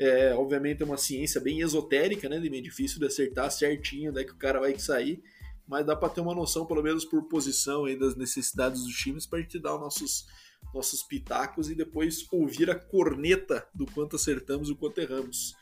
[0.00, 2.62] É, obviamente é uma ciência bem esotérica, né, Deminha?
[2.62, 5.22] Difícil de acertar certinho onde é que o cara vai sair,
[5.68, 9.26] mas dá para ter uma noção, pelo menos por posição aí, das necessidades dos times,
[9.26, 10.26] para a gente dar os nossos,
[10.72, 15.54] nossos pitacos e depois ouvir a corneta do quanto acertamos e o quanto erramos.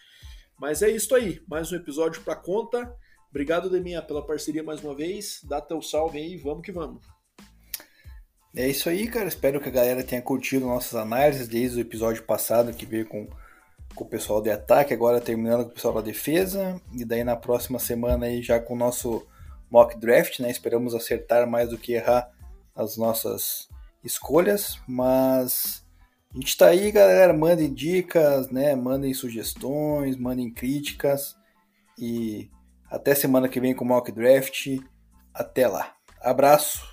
[0.56, 2.94] Mas é isso aí, mais um episódio para conta.
[3.30, 5.40] Obrigado, Deminha, pela parceria mais uma vez.
[5.42, 7.04] Dá teu salve aí, vamos que vamos.
[8.54, 9.28] É isso aí, cara.
[9.28, 13.28] Espero que a galera tenha curtido nossas análises desde o episódio passado que veio com,
[13.98, 16.80] com o pessoal de ataque, agora terminando com o pessoal da defesa.
[16.94, 19.26] E daí na próxima semana aí já com o nosso
[19.68, 20.48] mock draft, né?
[20.48, 22.30] Esperamos acertar mais do que errar
[22.76, 23.68] as nossas
[24.04, 25.84] escolhas, mas
[26.32, 27.32] a gente tá aí, galera.
[27.32, 28.76] Mandem dicas, né?
[28.76, 31.36] Mandem sugestões, mandem críticas
[31.98, 32.48] e
[32.88, 34.78] até semana que vem com o mock draft.
[35.34, 35.92] Até lá.
[36.20, 36.87] Abraço.